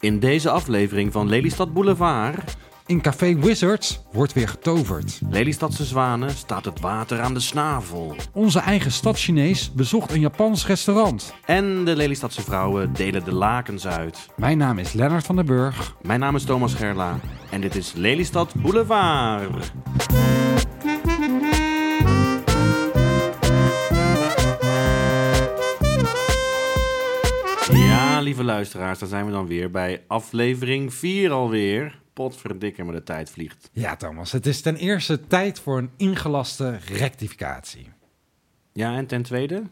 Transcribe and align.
In 0.00 0.18
deze 0.18 0.50
aflevering 0.50 1.12
van 1.12 1.28
Lelystad 1.28 1.72
Boulevard. 1.72 2.56
In 2.86 3.00
Café 3.00 3.34
Wizards 3.34 4.00
wordt 4.12 4.32
weer 4.32 4.48
getoverd. 4.48 5.20
Lelystadse 5.30 5.84
zwanen 5.84 6.30
staat 6.30 6.64
het 6.64 6.80
water 6.80 7.20
aan 7.20 7.34
de 7.34 7.40
snavel. 7.40 8.16
Onze 8.32 8.58
eigen 8.58 8.92
stad 8.92 9.18
Chinees 9.18 9.72
bezocht 9.72 10.12
een 10.12 10.20
Japans 10.20 10.66
restaurant. 10.66 11.34
En 11.44 11.84
de 11.84 11.96
Lelystadse 11.96 12.42
vrouwen 12.42 12.92
delen 12.92 13.24
de 13.24 13.34
lakens 13.34 13.86
uit. 13.86 14.26
Mijn 14.36 14.58
naam 14.58 14.78
is 14.78 14.92
Lennart 14.92 15.26
van 15.26 15.36
den 15.36 15.46
Burg. 15.46 15.96
Mijn 16.02 16.20
naam 16.20 16.36
is 16.36 16.44
Thomas 16.44 16.74
Gerla. 16.74 17.20
En 17.50 17.60
dit 17.60 17.76
is 17.76 17.92
Lelystad 17.92 18.54
Boulevard. 18.54 19.72
Lieve 28.28 28.44
luisteraars, 28.44 28.98
daar 28.98 29.08
zijn 29.08 29.26
we 29.26 29.32
dan 29.32 29.46
weer 29.46 29.70
bij 29.70 30.04
aflevering 30.06 30.94
4 30.94 31.30
alweer. 31.30 32.00
Potverdikke, 32.12 32.84
maar 32.84 32.94
de 32.94 33.02
tijd 33.02 33.30
vliegt. 33.30 33.70
Ja, 33.72 33.96
Thomas, 33.96 34.32
het 34.32 34.46
is 34.46 34.60
ten 34.60 34.76
eerste 34.76 35.26
tijd 35.26 35.60
voor 35.60 35.78
een 35.78 35.90
ingelaste 35.96 36.78
rectificatie. 36.86 37.88
Ja, 38.72 38.96
en 38.96 39.06
ten 39.06 39.22
tweede? 39.22 39.62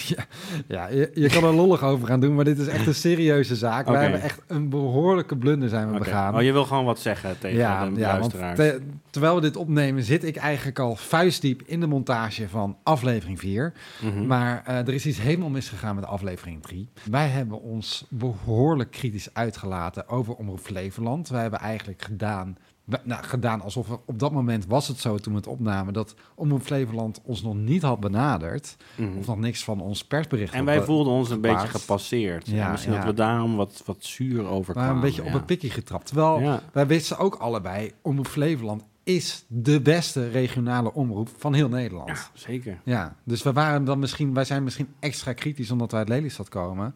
Ja, 0.16 0.26
ja 0.68 0.88
je, 0.88 1.10
je 1.14 1.28
kan 1.28 1.44
er 1.44 1.54
lollig 1.54 1.82
over 1.82 2.06
gaan 2.06 2.20
doen, 2.20 2.34
maar 2.34 2.44
dit 2.44 2.58
is 2.58 2.66
echt 2.66 2.86
een 2.86 2.94
serieuze 2.94 3.56
zaak. 3.56 3.80
Oké. 3.88 3.96
We 3.96 4.02
hebben 4.02 4.20
echt 4.22 4.42
een 4.46 4.68
behoorlijke 4.68 5.36
blunder 5.36 5.68
zijn 5.68 5.92
we 5.92 5.98
begaan. 5.98 6.34
Oh, 6.34 6.42
je 6.42 6.52
wil 6.52 6.64
gewoon 6.64 6.84
wat 6.84 7.00
zeggen 7.00 7.38
tegen 7.38 7.58
ja, 7.58 7.88
de 7.90 8.00
ja, 8.00 8.18
want 8.18 8.30
te- 8.30 8.80
terwijl 9.10 9.34
we 9.34 9.40
dit 9.40 9.56
opnemen, 9.56 10.02
zit 10.02 10.24
ik 10.24 10.36
eigenlijk 10.36 10.78
al 10.78 10.96
vuistdiep 10.96 11.62
in 11.66 11.80
de 11.80 11.86
montage 11.86 12.48
van 12.48 12.76
aflevering 12.82 13.38
4. 13.38 13.72
Mhm. 14.02 14.26
Maar 14.26 14.62
eh, 14.66 14.76
er 14.76 14.94
is 14.94 15.06
iets 15.06 15.20
helemaal 15.20 15.50
misgegaan 15.50 15.94
met 15.94 16.06
aflevering 16.06 16.62
3. 16.62 16.88
Wij 17.10 17.28
hebben 17.28 17.60
ons 17.60 18.06
behoorlijk 18.08 18.90
kritisch 18.90 19.34
uitgelaten 19.34 20.08
over 20.08 20.34
Omroep 20.34 20.60
Flevoland. 20.60 21.28
Wij 21.28 21.42
hebben 21.42 21.60
eigenlijk 21.60 22.02
gedaan, 22.02 22.56
nou, 23.02 23.22
gedaan 23.22 23.60
alsof 23.60 23.90
er 23.90 23.98
op 24.04 24.18
dat 24.18 24.32
moment 24.32 24.66
was 24.66 24.88
het 24.88 24.98
zo 24.98 25.16
toen 25.16 25.32
we 25.32 25.38
het 25.38 25.48
opnamen... 25.48 25.92
dat 25.92 26.14
Omroep 26.34 26.62
Flevoland 26.62 27.20
ons 27.24 27.42
nog 27.42 27.54
niet 27.54 27.82
had 27.82 28.00
benaderd. 28.00 28.76
Mhm. 28.96 29.18
Of 29.18 29.26
nog 29.26 29.38
niks 29.38 29.64
van 29.64 29.80
ons 29.80 30.04
persbericht 30.04 30.54
En 30.54 30.64
wij 30.64 30.78
be- 30.78 30.84
voelden 30.84 31.12
ons 31.12 31.30
een 31.30 31.40
beetje 31.40 31.68
gepasseerd. 31.68 32.48
Ja, 32.48 32.70
misschien 32.70 32.92
ja. 32.92 32.98
dat 32.98 33.06
we 33.08 33.14
daarom 33.14 33.56
wat, 33.56 33.82
wat 33.86 34.04
zuur 34.04 34.42
We 34.42 34.48
overkwamen. 34.48 34.90
waren 34.90 35.08
een 35.08 35.14
beetje 35.14 35.30
op 35.30 35.32
het 35.32 35.46
pikje 35.46 35.70
getrapt. 35.70 36.06
Terwijl 36.06 36.60
wij 36.72 36.86
wisten 36.86 37.18
ook 37.18 37.34
allebei... 37.34 37.92
Omroep 38.02 38.26
Flevoland 38.26 38.82
is 39.04 39.44
de 39.48 39.80
beste 39.80 40.28
regionale 40.28 40.92
omroep 40.92 41.28
van 41.36 41.54
heel 41.54 41.68
Nederland. 41.68 42.08
Ja, 42.08 42.16
zeker. 42.32 42.80
Ja, 42.84 43.16
dus 43.24 43.42
we 43.42 43.52
waren 43.52 43.84
dan 43.84 43.98
misschien, 43.98 44.34
wij 44.34 44.44
zijn 44.44 44.64
misschien 44.64 44.88
extra 44.98 45.32
kritisch 45.32 45.70
omdat 45.70 45.90
wij 45.90 46.00
uit 46.00 46.08
Lelystad 46.08 46.48
komen. 46.48 46.94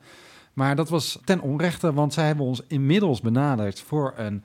Maar 0.53 0.77
dat 0.77 0.89
was 0.89 1.19
ten 1.25 1.41
onrechte, 1.41 1.93
want 1.93 2.13
zij 2.13 2.27
hebben 2.27 2.47
ons 2.47 2.63
inmiddels 2.69 3.21
benaderd 3.21 3.81
voor 3.81 4.15
een 4.17 4.45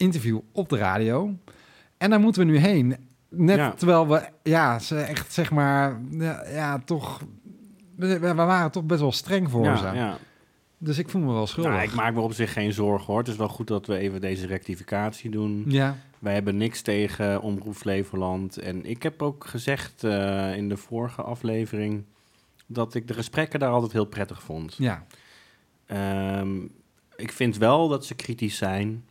interview 0.00 0.38
op 0.52 0.68
de 0.68 0.76
radio. 0.76 1.34
En 1.98 2.10
daar 2.10 2.20
moeten 2.20 2.46
we 2.46 2.52
nu 2.52 2.56
heen. 2.58 2.96
Net 3.28 3.56
Ja. 3.56 3.70
terwijl 3.72 4.08
we, 4.08 4.28
ja, 4.42 4.78
ze 4.78 5.00
echt 5.00 5.32
zeg 5.32 5.50
maar, 5.50 6.00
ja, 6.10 6.44
ja, 6.48 6.78
toch, 6.84 7.20
we, 7.96 8.18
we 8.18 8.34
waren 8.34 8.70
toch 8.70 8.84
best 8.84 9.00
wel 9.00 9.12
streng 9.12 9.50
voor 9.50 9.76
ze. 9.76 9.84
Ja, 9.84 9.92
ja. 9.94 10.18
Dus 10.78 10.98
ik 10.98 11.08
voel 11.08 11.22
me 11.22 11.32
wel 11.32 11.46
schuldig. 11.46 11.72
Nou, 11.72 11.84
ik 11.84 11.94
maak 11.94 12.14
me 12.14 12.20
op 12.20 12.32
zich 12.32 12.52
geen 12.52 12.72
zorgen 12.72 13.06
hoor. 13.06 13.18
Het 13.18 13.28
is 13.28 13.36
wel 13.36 13.48
goed 13.48 13.66
dat 13.66 13.86
we 13.86 13.96
even 13.96 14.20
deze 14.20 14.46
rectificatie 14.46 15.30
doen. 15.30 15.64
Ja, 15.66 15.96
Wij 16.18 16.34
hebben 16.34 16.56
niks 16.56 16.82
tegen 16.82 17.40
Omroep 17.42 17.74
Flevoland. 17.74 18.56
En 18.58 18.84
ik 18.84 19.02
heb 19.02 19.22
ook 19.22 19.46
gezegd 19.46 20.04
eh, 20.04 20.56
in 20.56 20.68
de 20.68 20.76
vorige 20.76 21.22
aflevering 21.22 22.04
dat 22.66 22.94
ik 22.94 23.08
de 23.08 23.14
gesprekken 23.14 23.60
daar 23.60 23.70
altijd 23.70 23.92
heel 23.92 24.04
prettig 24.04 24.42
vond. 24.42 24.74
ja, 24.78 25.04
Ehm, 25.86 26.56
ik 27.16 27.32
vind 27.32 27.56
wel 27.56 27.88
dat 27.88 28.04
ze 28.06 28.14
kritisch 28.14 28.56
zijn. 28.56 29.04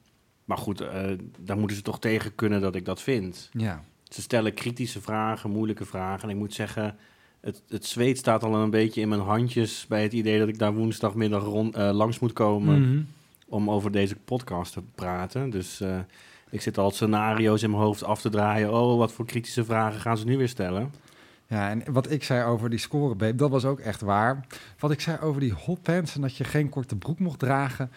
Maar 0.50 0.58
goed, 0.58 0.82
eh, 0.82 1.04
daar 1.40 1.58
moeten 1.58 1.78
ze 1.78 1.84
toch 1.84 2.00
tegen 2.00 2.36
kunnen 2.36 2.62
dat 2.62 2.76
ik 2.76 2.86
dat 2.86 3.02
vind. 3.02 3.50
ja. 3.54 3.84
Ze 4.04 4.22
stellen 4.22 4.54
kritische 4.54 5.02
vragen, 5.02 5.50
moeilijke 5.50 5.86
vragen. 5.86 6.24
En 6.24 6.30
ik 6.30 6.36
moet 6.36 6.54
zeggen, 6.54 6.98
het, 7.40 7.64
het 7.68 7.86
zweet 7.86 8.18
staat 8.18 8.44
al 8.44 8.56
een 8.56 8.70
beetje 8.70 9.02
in 9.02 9.10
mijn 9.10 9.22
handjes... 9.22 9.86
bij 9.88 10.04
het 10.04 10.14
idee 10.14 10.40
dat 10.40 10.48
ik 10.48 10.60
daar 10.60 10.74
woensdagmiddag 10.74 11.44
rond, 11.44 11.76
eh, 11.76 11.90
langs 11.92 12.20
moet 12.20 12.34
komen... 12.34 12.82
Mhm. 12.82 13.02
om 13.48 13.70
over 13.70 13.92
deze 13.92 14.16
podcast 14.16 14.74
te 14.74 14.82
praten. 14.96 15.50
Dus 15.50 15.82
eh, 15.82 16.00
ik 16.50 16.62
zit 16.62 16.78
al 16.78 16.92
scenario's 16.92 17.64
in 17.64 17.70
mijn 17.70 17.84
hoofd 17.84 18.04
af 18.04 18.22
te 18.22 18.30
draaien. 18.30 18.74
Oh, 18.74 18.98
wat 18.98 19.12
voor 19.12 19.26
kritische 19.26 19.66
vragen 19.66 20.00
gaan 20.00 20.18
ze 20.18 20.26
nu 20.26 20.38
weer 20.38 20.50
stellen? 20.50 20.94
Ja, 21.48 21.70
en 21.70 21.84
wat 21.92 22.12
ik 22.12 22.24
zei 22.24 22.44
over 22.44 22.70
die 22.70 22.80
scorebeep, 22.80 23.38
dat 23.38 23.50
was 23.50 23.66
ook 23.66 23.80
echt 23.80 24.02
waar. 24.02 24.46
Wat 24.80 24.92
ik 24.92 25.02
zei 25.02 25.18
over 25.20 25.42
die 25.42 25.54
hotpants 25.54 26.16
en 26.16 26.22
dat 26.22 26.36
je 26.36 26.44
geen 26.44 26.70
korte 26.70 26.96
broek 26.96 27.20
mocht 27.20 27.40
dragen... 27.40 27.92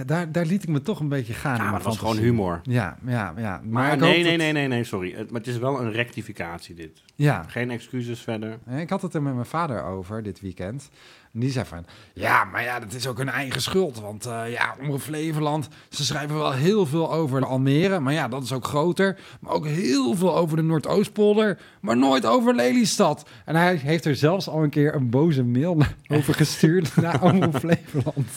Ja, 0.00 0.06
daar, 0.06 0.32
daar 0.32 0.46
liet 0.46 0.62
ik 0.62 0.68
me 0.68 0.82
toch 0.82 1.00
een 1.00 1.08
beetje 1.08 1.32
gaan. 1.32 1.56
Ja, 1.56 1.64
maar 1.64 1.74
het 1.74 1.82
was 1.82 1.98
gewoon 1.98 2.16
humor. 2.16 2.60
Ja, 2.62 2.96
ja, 3.06 3.34
ja. 3.36 3.60
Maar, 3.64 3.96
nee, 3.96 4.22
nee, 4.22 4.36
nee, 4.36 4.52
nee, 4.52 4.68
nee, 4.68 4.84
sorry. 4.84 5.14
Het, 5.14 5.30
maar 5.30 5.40
het 5.40 5.48
is 5.48 5.58
wel 5.58 5.80
een 5.80 5.92
rectificatie 5.92 6.74
dit. 6.74 7.02
Ja, 7.14 7.44
Geen 7.48 7.70
excuses 7.70 8.20
verder. 8.20 8.58
ik 8.78 8.90
had 8.90 9.02
het 9.02 9.14
er 9.14 9.22
met 9.22 9.34
mijn 9.34 9.46
vader 9.46 9.82
over 9.82 10.22
dit 10.22 10.40
weekend. 10.40 10.90
En 11.32 11.40
die 11.40 11.50
zei 11.50 11.64
van, 11.64 11.84
ja, 12.14 12.44
maar 12.44 12.62
ja, 12.62 12.80
dat 12.80 12.92
is 12.92 13.06
ook 13.06 13.18
hun 13.18 13.28
eigen 13.28 13.62
schuld. 13.62 14.00
Want 14.00 14.26
eh 14.26 14.42
ja, 14.52 14.76
Omroep 14.80 15.00
Flevoland, 15.00 15.68
ze 15.88 16.04
schrijven 16.04 16.36
wel 16.36 16.52
heel 16.52 16.86
veel 16.86 17.12
over 17.12 17.46
Almere. 17.46 18.00
Maar 18.00 18.12
ja, 18.12 18.28
dat 18.28 18.42
is 18.42 18.52
ook 18.52 18.64
groter. 18.64 19.18
Maar 19.40 19.52
ook 19.52 19.66
heel 19.66 20.14
veel 20.14 20.36
over 20.36 20.56
de 20.56 20.62
Noordoostpolder. 20.62 21.58
Maar 21.80 21.96
nooit 21.96 22.26
over 22.26 22.54
Lelystad. 22.54 23.28
En 23.44 23.56
hij 23.56 23.74
heeft 23.74 24.04
er 24.04 24.16
zelfs 24.16 24.48
al 24.48 24.62
een 24.62 24.70
keer 24.70 24.94
een 24.94 25.10
boze 25.10 25.44
mail 25.44 25.82
over 26.16 26.34
gestuurd 26.34 26.96
naar 27.02 27.22
Omroep 27.22 27.56
Flevoland. 27.56 28.28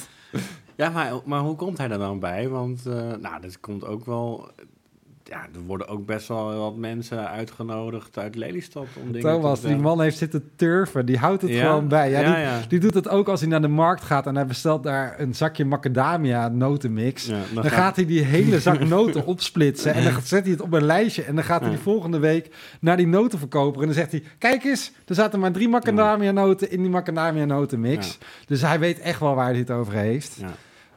Ja, 0.76 0.90
maar, 0.90 1.14
maar 1.26 1.40
hoe 1.40 1.56
komt 1.56 1.78
hij 1.78 1.88
daar 1.88 1.98
dan 1.98 2.20
bij? 2.20 2.50
Want, 2.50 2.86
eh, 2.86 3.12
nou, 3.14 3.42
dat 3.42 3.60
komt 3.60 3.86
ook 3.86 4.06
wel... 4.06 4.50
Ja, 5.34 5.48
er 5.54 5.62
worden 5.66 5.88
ook 5.88 6.06
best 6.06 6.28
wel 6.28 6.58
wat 6.58 6.76
mensen 6.76 7.30
uitgenodigd 7.30 8.18
uit 8.18 8.36
Lelystad 8.36 8.86
om 9.02 9.12
dingen 9.12 9.32
Thomas, 9.32 9.60
te 9.60 9.68
die 9.68 9.76
man 9.76 10.02
heeft 10.02 10.18
zitten 10.18 10.50
turven. 10.56 11.06
Die 11.06 11.18
houdt 11.18 11.42
het 11.42 11.52
Ja? 11.52 11.66
gewoon 11.66 11.88
bij. 11.88 12.10
Ja, 12.10 12.20
Ja, 12.20 12.34
die, 12.34 12.44
ja. 12.44 12.60
die 12.68 12.80
doet 12.80 12.94
het 12.94 13.10
ook 13.10 13.28
als 13.28 13.40
hij 13.40 13.50
naar 13.50 13.62
de 13.62 13.68
markt 13.68 14.04
gaat 14.04 14.28
en 14.28 14.36
hij 14.36 14.46
bestelt 14.46 14.84
daar 14.84 15.20
een 15.20 15.36
zakje 15.36 15.66
macadamia 15.66 16.48
notenmix. 16.48 17.26
Ja, 17.26 17.40
Dan 17.54 17.70
gaat 17.70 17.96
hij 17.96 18.06
die 18.06 18.22
hele 18.24 18.60
zak 18.60 18.80
noten 18.98 19.26
opsplitsen 19.26 19.94
en 19.94 20.04
dan 20.04 20.22
zet 20.24 20.44
hij 20.44 20.52
het 20.52 20.62
op 20.62 20.74
een 20.74 20.86
lijstje 20.86 21.24
en 21.24 21.36
dan 21.36 21.44
gaat 21.44 21.62
hij 21.62 21.70
die 21.70 21.80
volgende 21.80 22.20
week 22.20 22.50
naar 22.80 22.98
die 22.98 23.08
notenverkoper 23.08 23.80
en 23.82 23.86
dan 23.88 23.96
zegt 23.96 24.12
hij, 24.12 24.24
kijk 24.38 24.64
eens, 24.64 24.92
er 25.06 25.16
zaten 25.16 25.40
maar 25.40 25.52
drie 25.52 25.70
macadamia 25.70 26.32
noten 26.32 26.72
in 26.72 26.82
die 26.82 26.92
macadamia 26.92 27.46
notenmix. 27.46 28.18
Dus 28.46 28.62
hij 28.62 28.80
weet 28.80 29.00
echt 29.00 29.20
wel 29.20 29.36
waar 29.36 29.50
hij 29.50 29.60
het 29.60 29.72
over 29.72 29.94
heeft. 29.94 30.38
Ja. 30.40 30.52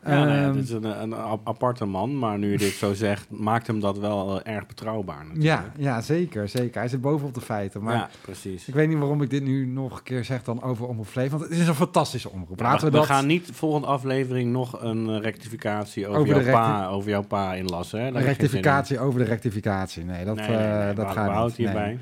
Ja, 0.07 0.25
nou 0.25 0.31
Ehm, 0.39 0.57
het 0.57 0.65
is 0.65 0.71
een, 0.71 0.85
een 1.03 1.15
aparte 1.45 1.85
man, 1.85 2.19
maar 2.19 2.39
nu 2.39 2.51
je 2.51 2.59
dit 2.59 2.73
zo 2.73 2.95
zegt, 2.95 3.31
maakt 3.51 3.67
hem 3.67 3.81
dat 3.81 3.99
wel 3.99 4.41
eh, 4.43 4.55
erg 4.55 4.67
betrouwbaar. 4.67 5.25
Natuurlijk. 5.25 5.45
ja, 5.45 5.73
ja, 5.77 6.01
zeker, 6.01 6.49
zeker. 6.49 6.81
Hij 6.81 6.89
zit 6.89 7.01
bovenop 7.01 7.35
de 7.35 7.41
feiten. 7.41 7.83
Maar 7.83 7.95
ja, 7.95 8.11
precies. 8.21 8.69
ik 8.69 8.75
weet 8.75 8.89
niet 8.89 8.99
waarom 8.99 9.23
ik 9.23 9.31
dit 9.31 9.43
nu 9.43 9.67
nog 9.67 9.97
een 9.97 10.03
keer 10.03 10.25
zeg 10.25 10.43
dan 10.43 10.63
over 10.63 10.87
Omroep 10.87 11.07
Flevoland. 11.07 11.41
Want 11.41 11.53
het 11.53 11.61
is 11.61 11.69
een 11.69 11.75
fantastische 11.75 12.31
omroep. 12.31 12.61
Laten 12.61 12.85
we, 12.87 12.93
we, 12.93 12.97
dat... 12.97 13.07
gaan 13.07 13.27
niet 13.27 13.51
volgende 13.53 13.87
aflevering 13.87 14.53
nog 14.53 14.83
een 14.83 15.09
eh, 15.09 15.21
rectificatie 15.21 16.07
over, 16.09 16.43
jouw, 16.43 16.53
pa, 16.53 16.87
over 16.89 17.11
jouw 17.11 17.23
pa 17.23 17.55
inlassen. 17.55 18.01
Hè? 18.05 18.13
Daar 18.13 18.21
in. 18.21 18.27
rectificatie 18.27 18.99
over 18.99 19.19
de 19.19 19.27
rectificatie. 19.27 20.05
Nee, 20.05 20.25
dat, 20.25 20.37
Nee, 20.37 20.49
nee, 20.49 20.57
nee, 20.57 20.67
eh, 20.67 20.97
dat 20.97 21.07
we- 21.07 21.13
gaat 21.13 21.39
we 21.39 21.45
niet. 21.45 21.57
hierbij. 21.57 21.87
Nee. 21.87 21.99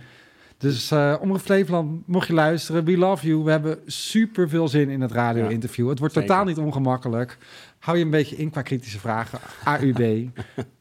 Dus 0.59 0.91
eh 0.91 1.15
Omroep 1.21 1.41
Flevoland, 1.41 2.07
mocht 2.07 2.27
je 2.27 2.33
luisteren, 2.33 2.85
we 2.85 2.99
love 2.99 3.27
you. 3.27 3.43
We 3.45 3.51
hebben 3.51 3.79
super 3.87 4.49
veel 4.49 4.69
zin 4.69 4.89
in 4.89 5.01
het 5.01 5.13
radio-interview. 5.13 5.89
Het 5.89 5.99
wordt 5.99 6.15
zeker. 6.15 6.29
totaal 6.29 6.45
niet 6.45 6.59
ongemakkelijk. 6.59 7.39
Hou 7.85 7.99
je 7.99 8.05
een 8.05 8.11
beetje 8.11 8.37
in 8.37 8.51
qua 8.51 8.63
kritische 8.63 8.99
vragen. 8.99 9.39
AUB. 9.65 9.99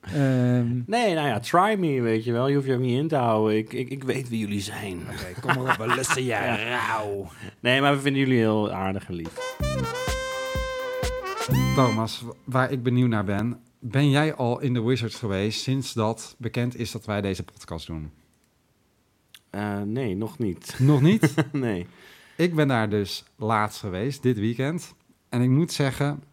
Ehm, 0.02 0.82
Nee, 0.86 1.14
nou 1.14 1.28
ja, 1.28 1.40
try 1.40 1.76
me, 1.80 2.02
weet 2.02 2.24
je 2.24 2.32
wel. 2.32 2.48
Je 2.48 2.56
hoeft 2.56 2.68
je 2.68 2.74
ook 2.74 2.80
niet 2.80 2.98
in 2.98 3.08
te 3.08 3.16
houden. 3.16 3.58
Ik, 3.58 3.74
ik, 3.74 3.90
ik 3.90 4.04
weet 4.04 4.30
wie 4.30 4.40
jullie 4.40 4.62
zijn. 4.62 5.02
Oké, 5.02 5.42
kom 5.42 5.64
maar 5.64 5.74
op, 5.74 5.88
we 5.88 5.96
lusten 5.96 6.24
je 6.24 6.36
rauw. 6.70 7.32
Nee, 7.60 7.82
maar 7.82 7.94
we 7.96 8.02
vinden 8.02 8.22
jullie 8.22 8.38
heel 8.38 8.72
aardig 8.72 9.08
en 9.08 9.14
lief. 9.14 9.56
Thomas, 11.76 12.24
waar 12.44 12.72
ik 12.72 12.84
benieuwd 12.84 13.10
naar 13.10 13.24
ben. 13.24 13.60
Ben 13.80 14.10
jij 14.10 14.34
al 14.34 14.60
in 14.62 14.74
de 14.74 14.82
Wizards 14.82 15.16
geweest 15.16 15.62
sinds 15.62 15.94
dat 15.94 16.36
bekend 16.38 16.78
is 16.80 16.92
dat 16.92 17.06
wij 17.06 17.22
deze 17.22 17.44
podcast 17.44 17.88
doen? 17.88 18.12
Eh, 19.50 19.82
nee, 19.82 20.16
nog 20.16 20.38
niet. 20.38 20.76
Nog 20.80 21.02
niet? 21.02 21.34
nee. 21.52 21.88
Ik 22.36 22.56
ben 22.56 22.68
daar 22.68 22.90
dus 22.90 23.24
laatst 23.36 23.80
geweest, 23.80 24.22
dit 24.24 24.40
weekend. 24.40 24.94
En 25.30 25.42
ik 25.42 25.50
moet 25.50 25.72
zeggen, 25.72 26.24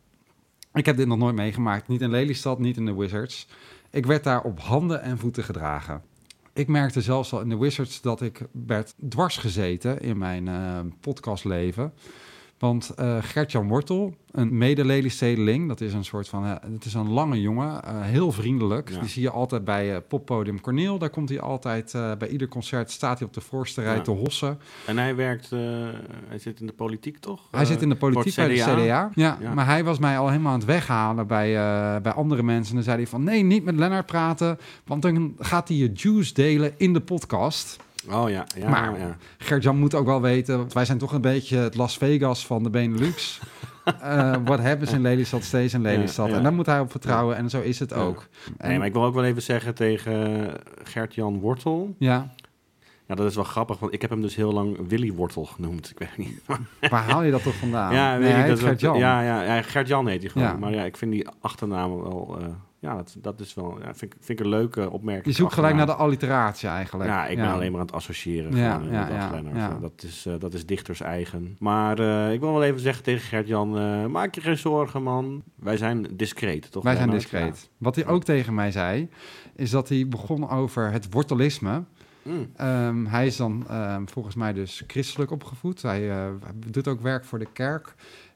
ik 0.73 0.87
heb 0.87 0.97
dit 0.97 1.07
nog 1.07 1.19
nooit 1.19 1.35
meegemaakt. 1.35 1.89
Niet 1.89 2.01
in 2.01 2.11
Lelystad, 2.11 2.59
niet 2.59 2.77
in 2.77 2.87
de 2.87 2.95
Wizards. 2.95 3.47
Ik 3.91 4.07
werd 4.07 4.25
daar 4.25 4.43
op 4.43 4.61
handen 4.61 5.03
en 5.03 5.19
voeten 5.19 5.45
gedragen. 5.45 6.03
Ik 6.53 6.69
merkte 6.69 7.01
zelfs 7.01 7.33
al 7.33 7.41
in 7.41 7.49
de 7.49 7.59
Wizards 7.59 8.01
dat 8.01 8.21
ik 8.21 8.41
werd 8.67 8.95
dwars 9.09 9.37
gezeten 9.37 10.01
in 10.01 10.19
mijn 10.19 10.49
eh, 10.49 10.79
podcastleven. 11.01 11.93
Want 12.61 12.91
uh, 13.01 13.17
Gert-Jan 13.21 13.69
Wortel, 13.69 14.15
een 14.31 14.59
mede-Lelystedeling, 14.59 15.69
dat 15.69 15.81
is 15.81 15.93
een 15.93 16.05
soort 16.05 16.29
van, 16.29 16.45
uh, 16.45 16.55
het 16.73 16.85
is 16.85 16.95
een 16.95 17.09
lange 17.11 17.41
jongen, 17.41 17.67
uh, 17.85 18.01
heel 18.03 18.33
vriendelijk. 18.33 18.91
Ja. 18.91 19.01
Die 19.01 19.09
zie 19.09 19.23
je 19.23 19.31
altijd 19.31 19.65
bij 19.65 20.01
poppodium 20.01 20.61
Corneel. 20.61 20.99
Daar 20.99 21.11
komt 21.11 21.29
hij 21.29 21.41
altijd, 21.41 21.93
bij 22.19 22.29
ieder 22.29 22.49
concert 22.49 22.91
staat 22.91 23.19
hij 23.19 23.29
op 23.29 23.35
de 23.35 23.41
voorste 23.41 23.83
rij 23.83 23.95
Ja. 23.95 24.01
te 24.01 24.11
hossen. 24.11 24.59
En 24.87 24.99
hij 24.99 25.15
werkt, 25.17 25.53
eh, 25.53 25.59
hij 26.29 26.39
zit 26.39 26.61
in 26.61 26.67
de 26.67 26.73
politiek 26.73 27.19
toch? 27.19 27.41
Hij 27.51 27.65
zit 27.65 27.83
in 27.83 27.89
de 27.89 27.97
politiek 27.97 28.35
bij 28.35 28.49
de 28.49 28.55
CDA. 28.55 29.11
Ja, 29.15 29.39
Ja. 29.41 29.55
maar 29.55 29.67
hij 29.67 29.85
was 29.85 29.99
mij 29.99 30.19
al 30.19 30.29
helemaal 30.29 30.53
aan 30.53 30.59
het 30.59 30.69
weghalen 30.69 31.27
bij, 31.27 31.57
eh, 31.57 32.01
bij 32.03 32.13
andere 32.13 32.43
mensen. 32.43 32.69
En 32.69 32.75
dan 32.75 32.85
zei 32.85 32.97
hij 32.97 33.07
van, 33.07 33.25
nee, 33.25 33.43
niet 33.43 33.65
met 33.65 33.75
Lennart 33.77 34.07
praten, 34.07 34.59
want 34.87 35.03
dan 35.03 35.35
gaat 35.39 35.69
hij 35.69 35.77
je 35.77 35.91
juice 35.95 36.35
delen 36.35 36.73
in 36.77 36.93
de 36.93 37.01
podcast. 37.01 37.77
Oh 38.11 38.31
ja, 38.31 38.45
ja, 38.57 38.69
Maar- 38.69 38.99
ja. 38.99 39.17
Gert-Jan 39.39 39.79
moet 39.79 39.95
ook 39.95 40.07
wel 40.07 40.21
weten, 40.21 40.57
want 40.59 40.73
wij 40.73 40.85
zijn 40.85 40.99
toch 40.99 41.13
een 41.13 41.21
beetje 41.21 41.57
het 41.57 41.75
Las 41.77 41.97
Vegas 41.97 42.47
van 42.47 42.63
de 42.63 42.71
Benelux. 42.71 43.41
Eh, 44.01 44.35
Wat 44.45 44.59
hebben 44.61 44.89
ze 44.89 44.95
in 44.95 45.01
Lelystad, 45.03 45.43
steeds 45.43 45.75
in 45.75 45.81
Lelystad. 45.83 46.29
Ja. 46.29 46.35
En 46.37 46.43
daar 46.43 46.53
moet 46.53 46.67
hij 46.67 46.81
op 46.81 46.91
vertrouwen 46.91 47.37
en 47.37 47.51
zo 47.51 47.61
is 47.61 47.79
het 47.79 47.93
ook. 47.95 48.27
Nee, 48.59 48.79
maar 48.79 48.87
ik 48.87 48.93
wil 48.93 49.05
ook 49.05 49.15
wel 49.15 49.25
even 49.25 49.43
zeggen 49.43 49.75
tegen 49.75 50.51
Gert-Jan 50.85 51.39
Wortel. 51.41 51.95
Ja, 51.99 52.33
Ja, 53.07 53.15
dat 53.15 53.27
is 53.27 53.35
wel 53.35 53.45
grappig, 53.45 53.79
want 53.79 53.93
ik 53.93 54.01
heb 54.01 54.11
hem 54.11 54.21
dus 54.21 54.37
heel 54.37 54.53
lang 54.53 54.89
Willy 54.89 55.13
Wortel 55.13 55.45
genoemd. 55.45 55.91
Ik 55.91 55.99
weet 55.99 56.17
niet. 56.27 56.41
waar 56.91 57.03
haal 57.11 57.23
je 57.23 57.31
dat 57.31 57.43
toch 57.43 57.55
vandaan? 57.55 57.95
ja, 57.95 58.19
weet 58.19 58.33
nee, 58.33 58.43
ik, 58.43 58.49
dat 58.49 58.61
Gert-Jan. 58.61 58.99
Ja, 58.99 59.23
ja, 59.23 59.43
ja, 59.43 59.63
Gert-Jan 59.63 60.07
heet 60.07 60.21
hij 60.21 60.31
gewoon. 60.31 60.49
Ja. 60.49 60.57
Maar 60.57 60.73
ja, 60.75 60.83
ik 60.85 60.97
vind 60.97 61.13
die 61.13 61.27
achternaam 61.41 62.03
wel... 62.03 62.37
eh, 62.41 62.47
ja, 62.83 62.97
dat, 62.97 63.17
dat 63.19 63.41
is 63.41 63.55
wel... 63.55 63.79
Ja, 63.79 63.95
vind, 63.95 64.03
ik- 64.15 64.19
vind 64.21 64.39
ik 64.39 64.45
een 64.45 64.51
leuke 64.51 64.91
opmerking. 64.91 65.27
Je 65.27 65.33
zoekt 65.33 65.53
gelijk 65.53 65.75
naar 65.75 65.87
de 65.87 65.95
alliteratie 65.95 66.69
eigenlijk. 66.69 67.11
Ja, 67.11 67.27
ik 67.27 67.37
ben 67.37 67.49
alleen 67.49 67.71
maar 67.73 67.81
aan 67.81 67.87
het 67.87 67.95
associëren. 67.95 68.57
Ja, 68.57 68.63
ja, 68.65 68.75
inderdaad, 68.81 69.45
ja. 69.55 69.79
Dat, 69.81 70.03
is, 70.03 70.27
eh, 70.27 70.35
dat 70.39 70.55
is 70.55 70.67
dichters 70.67 71.01
eigen. 71.01 71.57
Maar 71.59 71.99
eh, 71.99 72.33
ik 72.33 72.41
wil 72.41 72.53
wel 72.53 72.63
even 72.63 72.81
zeggen 72.81 73.03
tegen 73.05 73.29
Gert-Jan... 73.29 73.79
eh, 73.79 74.07
maak 74.07 74.35
je 74.35 74.41
geen 74.41 74.59
zorgen, 74.59 75.03
man. 75.03 75.43
Wij 75.57 75.77
zijn 75.77 76.07
discreet, 76.13 76.71
toch? 76.73 76.83
Wij 76.83 76.97
zijn 76.97 77.11
discreet. 77.11 77.71
Wat 77.79 77.95
hij 77.95 78.07
ook 78.07 78.25
tegen 78.25 78.55
mij 78.55 78.71
zei, 78.71 79.09
is 79.55 79.71
dat 79.71 79.89
hij 79.89 80.09
begon 80.09 80.49
over 80.51 80.93
het 80.93 81.13
wortelisme. 81.13 81.83
Mm. 82.23 82.51
Ehm, 82.57 83.05
hij 83.05 83.27
is 83.27 83.37
dan 83.37 83.65
ehm, 83.69 84.07
volgens 84.07 84.35
mij 84.35 84.53
dus 84.53 84.83
christelijk 84.87 85.31
opgevoed. 85.31 85.83
Hij 85.83 86.11
eh, 86.11 86.27
doet 86.67 86.89
ook 86.89 87.01
werk 87.01 87.25
voor 87.25 87.39
de 87.39 87.49
kerk. 87.53 87.95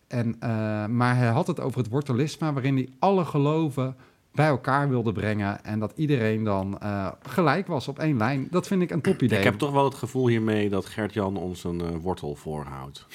En, 0.08 0.36
eh, 0.40 0.86
maar 0.86 1.16
hij 1.16 1.28
had 1.28 1.46
het 1.46 1.60
over 1.60 1.78
het 1.78 1.88
wortelisme, 1.88 2.52
waarin 2.52 2.74
hij 2.76 2.88
alle 2.98 3.24
geloven 3.24 3.96
bij 4.34 4.46
elkaar 4.46 4.88
wilde 4.88 5.12
brengen. 5.12 5.64
En 5.64 5.78
dat 5.78 5.92
iedereen 5.96 6.44
dan 6.44 6.78
eh, 6.80 7.06
gelijk 7.28 7.66
was 7.66 7.88
op 7.88 7.98
één 7.98 8.16
lijn. 8.16 8.46
Dat 8.50 8.66
vind 8.66 8.82
ik 8.82 8.90
een 8.90 9.00
top 9.00 9.22
idee. 9.22 9.38
Ik 9.38 9.44
heb 9.44 9.58
toch 9.58 9.72
wel 9.72 9.84
het 9.84 9.94
gevoel 9.94 10.28
hiermee 10.28 10.68
dat 10.68 10.86
Gert-Jan 10.86 11.36
ons 11.36 11.64
een 11.64 11.80
eh, 11.80 11.86
wortel 12.00 12.34
voorhoudt. 12.34 13.06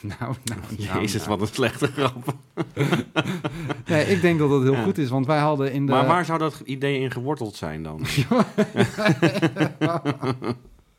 Nou, 0.00 0.18
nou, 0.20 0.60
nou, 0.78 1.00
Jezus, 1.00 1.26
nou. 1.26 1.28
wat 1.38 1.48
een 1.48 1.54
slechte 1.54 1.86
grap. 1.86 2.14
Nee, 3.86 4.04
ik 4.06 4.20
denk 4.20 4.38
dat 4.38 4.50
het 4.50 4.62
heel 4.62 4.72
Ja. 4.72 4.82
goed 4.82 4.98
is, 4.98 5.08
want 5.08 5.26
wij 5.26 5.38
hadden 5.38 5.72
in 5.72 5.86
de... 5.86 5.92
Maar 5.92 6.06
waar 6.06 6.24
zou 6.24 6.38
dat 6.38 6.62
idee 6.64 7.00
in 7.00 7.10
geworteld 7.10 7.54
zijn 7.54 7.82
dan? 7.82 8.06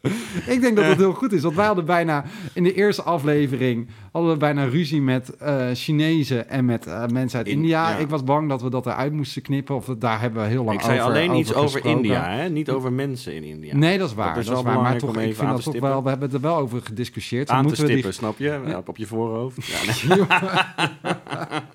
Ik 0.47 0.61
denk 0.61 0.75
dat 0.75 0.85
het 0.85 0.97
heel 0.97 1.13
goed 1.13 1.31
is, 1.33 1.41
want 1.41 1.55
wij 1.55 1.65
hadden 1.65 1.85
bijna 1.85 2.23
in 2.53 2.63
de 2.63 2.73
eerste 2.73 3.03
aflevering 3.03 3.87
hadden 4.11 4.31
we 4.31 4.37
bijna 4.37 4.63
ruzie 4.63 5.01
met 5.01 5.35
eh 5.35 5.67
Chinezen 5.73 6.49
en 6.49 6.65
met 6.65 6.85
eh, 6.85 7.05
mensen 7.07 7.37
uit 7.37 7.47
In- 7.47 7.53
India. 7.53 7.89
ja. 7.89 7.95
Ik 7.97 8.09
was 8.09 8.23
bang 8.23 8.49
dat 8.49 8.61
we 8.61 8.69
dat 8.69 8.85
eruit 8.85 9.13
moesten 9.13 9.41
knippen, 9.41 9.75
of 9.75 9.85
dat- 9.85 10.01
daar 10.01 10.21
hebben 10.21 10.41
we 10.43 10.47
heel 10.49 10.63
lang 10.63 10.77
Ik 10.77 10.83
zei 10.85 10.99
over 10.99 11.11
alleen 11.11 11.35
iets 11.35 11.53
over. 11.53 11.85
India, 11.85 12.29
hè? 12.29 12.49
niet 12.49 12.69
over 12.69 12.91
mensen 12.93 13.33
in 13.35 13.43
India. 13.43 13.75
Nee, 13.75 13.97
dat 13.97 14.09
is 14.09 14.15
waar. 14.15 14.33
Dat 14.33 14.43
is 14.43 14.49
Dat 14.49 14.63
waar. 14.63 14.81
Maar 14.81 14.97
toch, 14.97 15.09
ik 15.17 15.35
vind 15.35 15.37
dat 15.37 15.37
toch 15.37 15.47
wel. 15.49 15.61
stippen. 15.73 16.03
We 16.03 16.09
hebben 16.09 16.31
er 16.33 16.39
wel 16.41 16.55
over 16.57 16.81
gediscussieerd. 16.81 17.47
Dan 17.47 17.55
Aan 17.55 17.63
te 17.67 17.69
we 17.69 17.75
die- 17.75 17.85
stippen, 17.89 18.13
snap 18.13 18.37
je? 18.39 18.59
Ja, 18.65 18.81
op 18.85 18.97
je 18.97 19.05
voorhoofd. 19.07 19.65
Ja, 19.65 20.15
nee. 20.15 20.25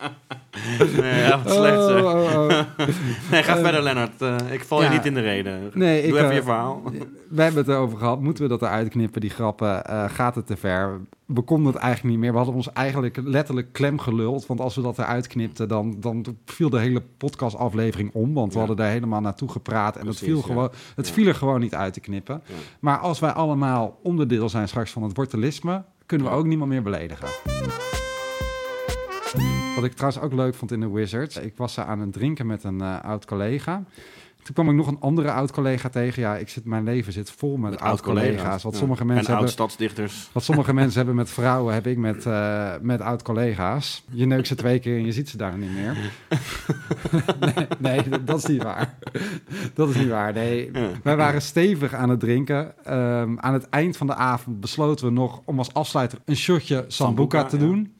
nee, 1.00 1.22
ja, 1.22 1.42
wat 1.42 1.52
slecht 1.52 1.76
Oh, 1.76 1.86
zeg. 1.86 2.02
oh, 2.02 2.34
oh. 2.34 2.48
Nee, 3.30 3.42
ga 3.42 3.56
Eh, 3.56 3.62
verder, 3.62 3.82
Lennart. 3.82 4.22
Eh, 4.22 4.36
ik 4.50 4.64
val 4.64 4.82
je 4.82 4.88
niet 4.88 5.04
in 5.06 5.14
de 5.14 5.20
reden. 5.20 5.70
Nee, 5.74 6.00
Doe 6.00 6.10
ik, 6.10 6.14
even 6.16 6.28
eh, 6.30 6.34
je 6.36 6.42
verhaal. 6.42 6.82
We 7.28 7.42
hebben 7.42 7.60
het 7.64 7.72
erover 7.72 7.98
gehad. 7.98 8.20
Moeten 8.20 8.42
we 8.42 8.48
dat 8.48 8.62
eruit 8.62 8.88
knippen, 8.88 9.20
die 9.20 9.30
grappen? 9.30 9.84
Eh, 9.84 10.04
gaat 10.08 10.34
het 10.34 10.46
te 10.46 10.56
ver? 10.56 11.00
We 11.26 11.40
konden 11.42 11.72
het 11.72 11.82
eigenlijk 11.82 12.10
niet 12.14 12.22
meer. 12.22 12.30
We 12.30 12.36
hadden 12.36 12.54
ons 12.54 12.72
eigenlijk 12.72 13.18
letterlijk 13.24 13.72
klem 13.72 13.98
geluld. 13.98 14.46
Want 14.46 14.60
als 14.60 14.74
we 14.76 14.82
dat 14.82 14.98
eruit 14.98 15.26
knipten, 15.26 15.68
dan, 15.68 15.96
dan 16.00 16.24
viel 16.44 16.70
de 16.70 16.78
hele 16.78 17.02
podcastaflevering 17.18 18.10
om. 18.12 18.34
Want 18.34 18.48
we 18.52 18.58
Ja. 18.58 18.58
hadden 18.66 18.76
daar 18.84 18.92
helemaal 18.92 19.20
naartoe 19.20 19.48
gepraat. 19.48 19.96
En 19.96 20.02
Precies, 20.02 20.22
viel, 20.26 20.36
ja. 20.36 20.42
gewoon, 20.42 20.70
het 20.96 21.06
Ja. 21.08 21.12
viel 21.12 21.26
er 21.26 21.34
gewoon 21.34 21.60
niet 21.60 21.74
uit 21.74 21.92
te 21.92 22.00
knippen. 22.00 22.42
Ja. 22.46 22.54
Maar 22.80 22.98
als 22.98 23.18
wij 23.20 23.30
allemaal 23.30 23.98
onderdeel 24.02 24.48
zijn 24.48 24.68
straks 24.68 24.90
van 24.90 25.02
het 25.02 25.16
wortelisme... 25.16 25.82
kunnen 26.06 26.26
we 26.26 26.32
Ja. 26.32 26.38
ook 26.38 26.46
niemand 26.46 26.70
meer 26.70 26.82
beledigen. 26.82 27.28
Wat 29.74 29.84
ik 29.84 29.92
trouwens 29.92 30.22
ook 30.24 30.32
leuk 30.32 30.54
vond 30.54 30.72
in 30.72 30.80
de 30.80 30.90
Wizards... 30.90 31.36
ik 31.36 31.52
was 31.56 31.78
aan 31.78 32.00
het 32.00 32.12
drinken 32.12 32.46
met 32.46 32.64
een 32.64 32.80
eh, 32.80 33.00
oud 33.04 33.24
collega... 33.24 33.82
Toen 34.42 34.54
kwam 34.54 34.68
ik 34.68 34.74
nog 34.74 34.86
een 34.86 35.00
andere 35.00 35.30
oud-collega 35.32 35.88
tegen. 35.88 36.22
Ja, 36.22 36.36
ik 36.36 36.48
zit, 36.48 36.64
mijn 36.64 36.84
leven 36.84 37.12
zit 37.12 37.30
vol 37.30 37.56
met, 37.56 37.70
Met 37.70 37.80
oud-collega's. 37.80 38.62
Wat 38.62 38.72
Ja. 38.72 38.78
sommige 38.78 39.04
mensen 39.04 39.20
En 39.26 39.30
hebben... 39.30 39.44
oud-stadsdichters. 39.44 40.28
Wat 40.32 40.42
sommige 40.44 40.72
mensen 40.80 40.96
hebben 40.96 41.14
met 41.14 41.30
vrouwen, 41.30 41.74
heb 41.74 41.86
ik 41.86 41.96
met, 41.96 42.26
eh, 42.26 42.72
met 42.80 43.00
oud-collega's. 43.00 44.04
Je 44.10 44.26
neukt 44.26 44.46
ze 44.46 44.54
twee 44.54 44.78
keer 44.78 44.96
en 44.96 45.04
je 45.04 45.12
ziet 45.12 45.28
ze 45.28 45.36
daar 45.36 45.58
niet 45.58 45.70
meer. 45.74 45.96
nee, 47.40 47.66
nee, 47.78 48.08
dat- 48.08 48.26
dat 48.26 48.38
is 48.38 48.44
niet 48.46 48.62
waar. 48.62 48.94
Dat 49.74 49.88
is 49.88 49.96
niet 49.96 50.08
waar, 50.08 50.32
nee. 50.32 50.70
Ja. 50.72 50.88
Wij 51.02 51.16
waren 51.16 51.42
stevig 51.42 51.94
aan 51.94 52.08
het 52.08 52.20
drinken. 52.20 52.84
Ehm, 52.84 53.34
aan 53.38 53.52
het 53.52 53.68
eind 53.68 53.96
van 53.96 54.06
de 54.06 54.14
avond 54.14 54.60
besloten 54.60 55.06
we 55.06 55.12
nog 55.12 55.40
om 55.44 55.58
als 55.58 55.74
afsluiter 55.74 56.18
een 56.24 56.36
shotje 56.36 56.74
Sambuca 56.74 56.94
Sambuca, 56.94 57.44
te 57.44 57.56
doen. 57.58 57.94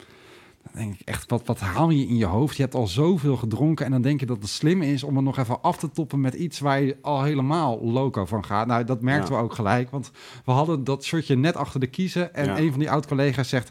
Denk 0.75 0.95
ik 1.01 1.01
echt, 1.09 1.31
wat, 1.31 1.47
wat 1.47 1.61
haal 1.61 1.91
je 1.91 2.07
in 2.07 2.17
je 2.17 2.25
hoofd? 2.25 2.57
Je 2.57 2.63
hebt 2.63 2.75
al 2.75 2.87
zoveel 2.87 3.37
gedronken 3.37 3.85
en 3.85 3.91
dan 3.91 4.03
denk 4.03 4.21
je 4.21 4.27
dat 4.27 4.37
het 4.41 4.49
slim 4.49 4.83
is 4.83 5.03
om 5.03 5.17
het 5.17 5.25
nog 5.25 5.39
even 5.39 5.63
af 5.63 5.77
te 5.77 5.91
toppen 5.91 6.21
met 6.21 6.35
iets 6.35 6.59
waar 6.59 6.81
je 6.83 6.97
al 7.03 7.23
helemaal 7.23 7.81
loco 7.83 8.25
van 8.25 8.45
gaat. 8.45 8.67
Nou, 8.67 8.85
dat 8.85 9.01
merkten 9.01 9.33
Ja. 9.33 9.39
we 9.39 9.45
ook 9.45 9.55
gelijk, 9.55 9.91
want 9.91 10.11
we 10.45 10.53
hadden 10.53 10.85
dat 10.85 11.05
shotje 11.05 11.37
net 11.37 11.57
achter 11.57 11.81
de 11.81 11.87
kiezen 11.87 12.35
en 12.35 12.45
Ja. 12.45 12.59
een 12.59 12.71
van 12.71 12.79
die 12.79 12.91
oud-collega's 12.91 13.49
zegt, 13.49 13.71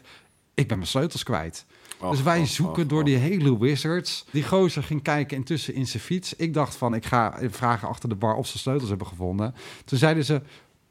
ik 0.54 0.68
ben 0.68 0.76
mijn 0.76 0.88
sleutels 0.88 1.22
kwijt. 1.22 1.66
Och, 1.98 2.10
dus 2.10 2.22
wij 2.22 2.40
och, 2.40 2.46
zoeken 2.48 2.82
och, 2.82 2.88
door 2.88 3.04
die 3.04 3.16
hele 3.16 3.58
Wizards. 3.58 4.24
Die 4.30 4.42
gozer 4.42 4.82
ging 4.82 5.02
kijken 5.02 5.36
intussen 5.36 5.74
in 5.74 5.86
zijn 5.86 6.02
fiets. 6.02 6.34
Ik 6.34 6.54
dacht 6.54 6.76
van, 6.76 6.94
ik 6.94 7.04
ga 7.04 7.38
vragen 7.50 7.88
achter 7.88 8.08
de 8.08 8.14
bar 8.14 8.34
of 8.34 8.46
ze 8.46 8.58
sleutels 8.58 8.88
hebben 8.88 9.06
gevonden. 9.06 9.54
Toen 9.84 9.98
zeiden 9.98 10.24
ze, 10.24 10.42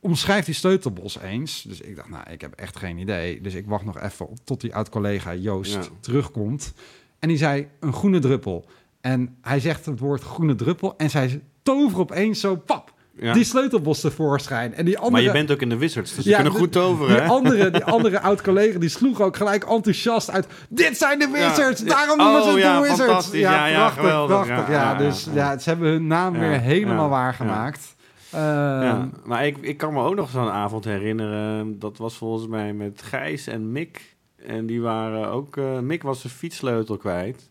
omschrijf 0.03 0.45
die 0.45 0.53
sleutelbos 0.53 1.19
eens. 1.19 1.61
Dus 1.67 1.81
ik 1.81 1.95
dacht, 1.95 2.09
nou, 2.09 2.23
ik 2.31 2.41
heb 2.41 2.53
echt 2.55 2.77
geen 2.77 2.97
idee. 2.97 3.41
Dus 3.41 3.53
ik 3.53 3.65
wacht 3.67 3.85
nog 3.85 3.99
even 4.01 4.29
op 4.29 4.37
tot 4.43 4.61
die 4.61 4.75
oud-collega 4.75 5.33
Joost 5.35 5.73
Ja. 5.73 5.81
terugkomt. 5.99 6.73
En 7.19 7.27
die 7.27 7.37
zei, 7.37 7.67
een 7.79 7.93
groene 7.93 8.19
druppel. 8.19 8.65
En 9.01 9.37
hij 9.41 9.59
zegt 9.59 9.85
het 9.85 9.99
woord 9.99 10.21
groene 10.23 10.55
druppel. 10.55 10.93
En 10.97 11.09
zij 11.09 11.41
tover 11.63 11.99
opeens 11.99 12.39
zo, 12.39 12.55
pap, 12.55 12.93
Ja. 13.15 13.33
die 13.33 13.43
sleutelbos 13.43 13.99
tevoorschijn. 13.99 14.73
En 14.73 14.85
die 14.85 14.95
andere... 14.97 15.11
Maar 15.11 15.21
je 15.21 15.31
bent 15.31 15.51
ook 15.51 15.61
in 15.61 15.69
de 15.69 15.77
Wizards, 15.77 16.15
dus 16.15 16.23
Ja, 16.25 16.29
je 16.29 16.35
kunnen 16.43 16.59
goed 16.59 16.71
toveren, 16.71 17.15
Die 17.15 17.29
andere, 17.31 17.69
die 17.71 17.83
andere 17.83 18.19
oud-collega 18.19 18.79
die 18.79 18.89
sloeg 18.89 19.21
ook 19.21 19.37
gelijk 19.37 19.63
enthousiast 19.69 20.31
uit. 20.31 20.47
Dit 20.69 20.97
zijn 20.97 21.19
de 21.19 21.27
Wizards! 21.31 21.81
Ja. 21.81 21.87
Daarom 21.87 22.19
Oh, 22.19 22.25
noemen 22.25 22.43
ze 22.43 22.49
het 22.49 22.59
ja, 22.59 22.81
de 22.81 22.87
Wizards! 22.87 23.31
Ja, 23.31 23.65
ja, 23.65 23.75
prachtig, 23.77 24.01
geweldig. 24.01 24.45
prachtig. 24.45 24.73
Ja, 24.75 24.95
dus 24.95 25.27
ja. 25.33 25.57
ze 25.57 25.69
hebben 25.69 25.89
hun 25.89 26.07
naam 26.07 26.33
weer 26.39 26.59
helemaal 26.59 27.09
waargemaakt. 27.09 27.95
Ehm, 28.33 28.81
Ja, 28.83 29.09
maar 29.25 29.45
ik, 29.45 29.57
ik 29.61 29.77
kan 29.77 29.93
me 29.93 30.03
ook 30.03 30.15
nog 30.15 30.29
zo'n 30.29 30.49
avond 30.49 30.85
herinneren. 30.85 31.79
Dat 31.79 31.97
was 31.97 32.15
volgens 32.17 32.47
mij 32.47 32.73
met 32.73 33.01
Gijs 33.01 33.47
en 33.47 33.71
Mick. 33.71 34.15
En 34.35 34.65
die 34.65 34.81
waren 34.81 35.27
ook... 35.29 35.57
eh, 35.57 35.79
Mick 35.79 36.03
was 36.03 36.21
zijn 36.21 36.33
fietssleutel 36.33 36.97
kwijt. 36.97 37.49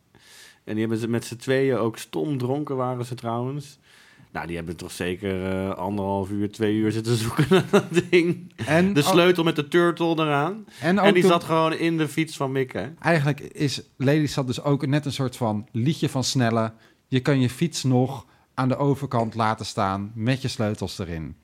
En 0.64 0.72
die 0.72 0.80
hebben 0.80 0.98
ze 0.98 1.08
met 1.08 1.24
z'n 1.24 1.36
tweeën 1.36 1.76
ook 1.76 1.98
stom 1.98 2.38
dronken 2.38 2.76
waren 2.76 3.04
ze 3.04 3.14
trouwens. 3.14 3.78
Nou, 4.32 4.46
die 4.46 4.56
hebben 4.56 4.76
toch 4.76 4.90
zeker 4.92 5.46
eh, 5.52 5.70
anderhalf 5.70 6.30
uur, 6.30 6.50
twee 6.52 6.74
uur 6.74 6.92
zitten 6.92 7.16
zoeken 7.16 7.46
naar 7.50 7.64
dat 7.70 7.84
ding. 8.10 8.52
En, 8.66 8.92
De 8.92 9.02
sleutel 9.02 9.44
met 9.44 9.56
de 9.56 9.68
turtle 9.68 10.14
eraan. 10.14 10.64
en, 10.80 11.14
die 11.14 11.26
zat 11.26 11.44
gewoon 11.44 11.74
in 11.74 11.98
de 11.98 12.08
fiets 12.08 12.36
van 12.36 12.52
Mick, 12.52 12.72
hè? 12.72 12.86
Eigenlijk 13.00 13.40
is 13.40 13.82
Lelystad 13.96 14.46
dus 14.46 14.62
ook 14.62 14.86
net 14.86 15.04
een 15.04 15.12
soort 15.12 15.36
van 15.36 15.68
liedje 15.72 16.08
van 16.08 16.24
Snelle. 16.24 16.72
Je 17.08 17.20
kan 17.20 17.40
je 17.40 17.50
fiets 17.50 17.82
nog 17.82 18.26
aan 18.62 18.68
de 18.68 18.76
overkant 18.76 19.34
laten 19.34 19.66
staan 19.66 20.12
met 20.14 20.42
je 20.42 20.48
sleutels 20.48 20.98
erin. 20.98 21.36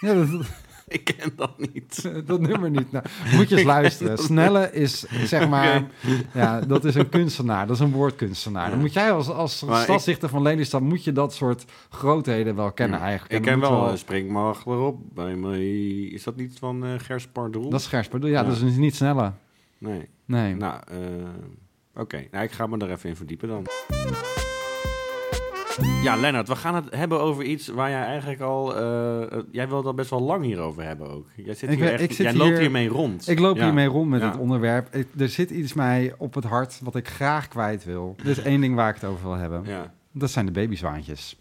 Ja, 0.00 0.14
dat, 0.14 0.28
Ik 0.88 1.04
ken 1.04 1.32
dat 1.36 1.58
niet. 1.72 2.02
dat 2.26 2.40
nummer 2.40 2.70
niet. 2.70 2.92
Nou, 2.92 3.04
moet 3.34 3.48
je 3.48 3.56
eens 3.56 3.64
luisteren. 3.64 4.18
Snelle 4.18 4.72
is, 4.72 5.00
zeg 5.24 5.48
maar, 5.48 5.84
ja, 6.34 6.60
dat 6.60 6.84
is 6.84 6.94
een 6.94 7.08
kunstenaar. 7.08 7.66
Dat 7.66 7.76
is 7.76 7.82
een 7.82 7.90
woordkunstenaar. 7.92 8.70
Dan 8.70 8.78
moet 8.78 8.92
jij 8.92 9.12
als, 9.12 9.28
als 9.28 9.62
Maar 9.62 9.78
ik- 9.78 9.84
stadsdichter 9.84 10.28
van 10.28 10.42
Lelystad, 10.42 10.80
moet 10.80 11.04
je 11.04 11.12
dat 11.12 11.34
soort 11.34 11.64
grootheden 11.90 12.54
wel 12.56 12.72
kennen 12.72 13.00
eigenlijk. 13.00 13.32
Ik 13.32 13.38
En 13.38 13.44
ken 13.44 13.60
wel 13.70 13.88
een 13.90 13.98
springmag 13.98 14.66
erop. 14.66 14.98
Bij 15.14 15.34
mij. 15.34 15.62
Is 16.02 16.22
dat 16.22 16.36
niet 16.36 16.58
van 16.58 16.84
eh 16.84 16.90
Gers 16.98 17.26
Pardroel? 17.26 17.70
Dat 17.70 17.80
is 17.80 17.86
Gers, 17.86 18.08
bedoel 18.08 18.30
ja, 18.30 18.40
Ja. 18.42 18.48
dat 18.48 18.60
is 18.60 18.76
niet 18.76 18.94
Snelle. 18.96 19.32
Nee. 19.78 20.08
Nee. 20.24 20.54
Nou, 20.54 20.80
eh, 20.88 20.98
oké. 22.02 22.24
Nou, 22.30 22.44
ik 22.44 22.52
ga 22.52 22.66
me 22.66 22.78
er 22.78 22.90
even 22.90 23.08
in 23.08 23.16
verdiepen 23.16 23.48
dan. 23.48 23.66
Ja, 26.02 26.16
Lennart, 26.16 26.48
we 26.48 26.56
gaan 26.56 26.74
het 26.74 26.94
hebben 26.94 27.20
over 27.20 27.44
iets 27.44 27.68
waar 27.68 27.90
jij 27.90 28.02
eigenlijk 28.04 28.40
al... 28.40 28.76
eh, 28.76 29.22
eh, 29.32 29.38
jij 29.50 29.68
wilt 29.68 29.86
al 29.86 29.94
best 29.94 30.10
wel 30.10 30.20
lang 30.20 30.44
hierover 30.44 30.82
hebben 30.82 31.10
ook. 31.10 31.26
Jij, 31.36 31.54
zit 31.54 31.70
Ik 31.70 31.78
hier 31.78 31.92
echt, 31.92 32.02
ik 32.02 32.12
zit 32.12 32.26
jij 32.26 32.34
loopt 32.34 32.50
hier- 32.50 32.60
hiermee 32.60 32.88
rond. 32.88 33.28
Ik 33.28 33.38
loop 33.38 33.56
Ja. 33.56 33.64
hiermee 33.64 33.86
rond 33.86 34.10
met 34.10 34.20
Ja. 34.20 34.26
het 34.30 34.36
onderwerp. 34.38 34.94
Ik- 34.94 35.08
er 35.18 35.28
zit 35.28 35.50
iets 35.50 35.72
mij 35.72 36.14
op 36.18 36.34
het 36.34 36.44
hart 36.44 36.80
wat 36.82 36.94
ik 36.96 37.08
graag 37.08 37.48
kwijt 37.48 37.84
wil. 37.84 38.14
Er 38.18 38.26
is 38.30 38.38
één 38.42 38.60
ding 38.60 38.74
waar 38.74 38.88
ik 38.88 38.94
het 39.00 39.10
over 39.10 39.22
wil 39.22 39.36
hebben. 39.36 39.62
Ja. 39.66 39.94
Dat 40.12 40.30
zijn 40.30 40.46
de 40.46 40.52
babyzwaantjes. 40.52 41.36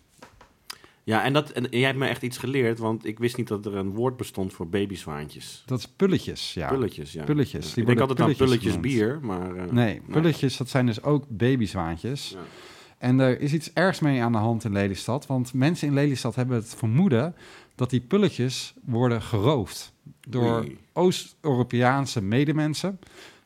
Ja, 1.03 1.23
en, 1.23 1.33
dat, 1.33 1.49
en 1.49 1.67
jij 1.69 1.81
hebt 1.81 1.97
me 1.97 2.07
echt 2.07 2.21
iets 2.21 2.37
geleerd, 2.37 2.79
want 2.79 3.05
ik 3.05 3.19
wist 3.19 3.37
niet 3.37 3.47
dat 3.47 3.65
er 3.65 3.75
een 3.75 3.93
woord 3.93 4.17
bestond 4.17 4.53
voor 4.53 4.67
babyzwaantjes. 4.69 5.63
Dat 5.65 5.79
is 5.79 5.87
pulletjes, 5.87 6.53
ja. 6.53 6.67
Pulletjes, 6.67 7.13
ja. 7.13 7.23
Pulletjes, 7.23 7.73
die 7.73 7.81
Ik 7.83 7.87
denk 7.87 7.99
altijd 7.99 8.19
aan 8.21 8.35
pulletjes 8.35 8.63
genoemd. 8.73 8.81
bier, 8.81 9.19
maar... 9.21 9.55
eh, 9.55 9.71
Nee, 9.71 10.01
pulletjes, 10.11 10.57
dat 10.57 10.69
zijn 10.69 10.85
dus 10.85 11.03
ook 11.03 11.25
babyzwaantjes. 11.29 12.29
Ja. 12.29 12.39
En 13.03 13.19
er 13.19 13.39
is 13.39 13.53
iets 13.53 13.74
ergs 13.74 14.00
mee 14.00 14.24
aan 14.24 14.31
de 14.31 14.38
hand 14.38 14.63
in 14.63 14.72
Lelystad. 14.72 15.25
Want 15.25 15.53
mensen 15.53 15.88
in 15.88 15.93
Lelystad 15.93 16.36
hebben 16.36 16.55
het 16.55 16.75
vermoeden 16.75 17.36
dat 17.75 17.89
die 17.89 18.01
pulletjes 18.01 18.74
worden 18.86 19.22
geroofd. 19.22 19.93
Door 20.27 20.60
Oei. 20.60 20.77
Oost-Europeaanse 20.93 22.22
medemensen. 22.22 23.00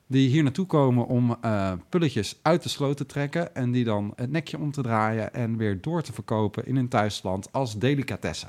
Die 0.08 0.30
hier 0.30 0.44
naartoe 0.44 0.66
komen 0.66 1.08
om 1.08 1.38
eh, 1.42 1.72
pulletjes 1.90 2.40
uit 2.42 2.64
de 2.64 2.70
sloot 2.70 2.98
te 2.98 3.06
trekken. 3.06 3.56
En 3.56 3.72
die 3.72 3.84
dan 3.84 4.14
het 4.16 4.32
nekje 4.32 4.60
om 4.60 4.72
te 4.72 4.82
draaien 4.82 5.34
en 5.34 5.58
weer 5.58 5.82
door 5.82 6.02
te 6.02 6.14
verkopen 6.14 6.66
in 6.66 6.76
hun 6.76 6.88
thuisland 6.88 7.52
als 7.52 7.80
delicatesse. 7.80 8.48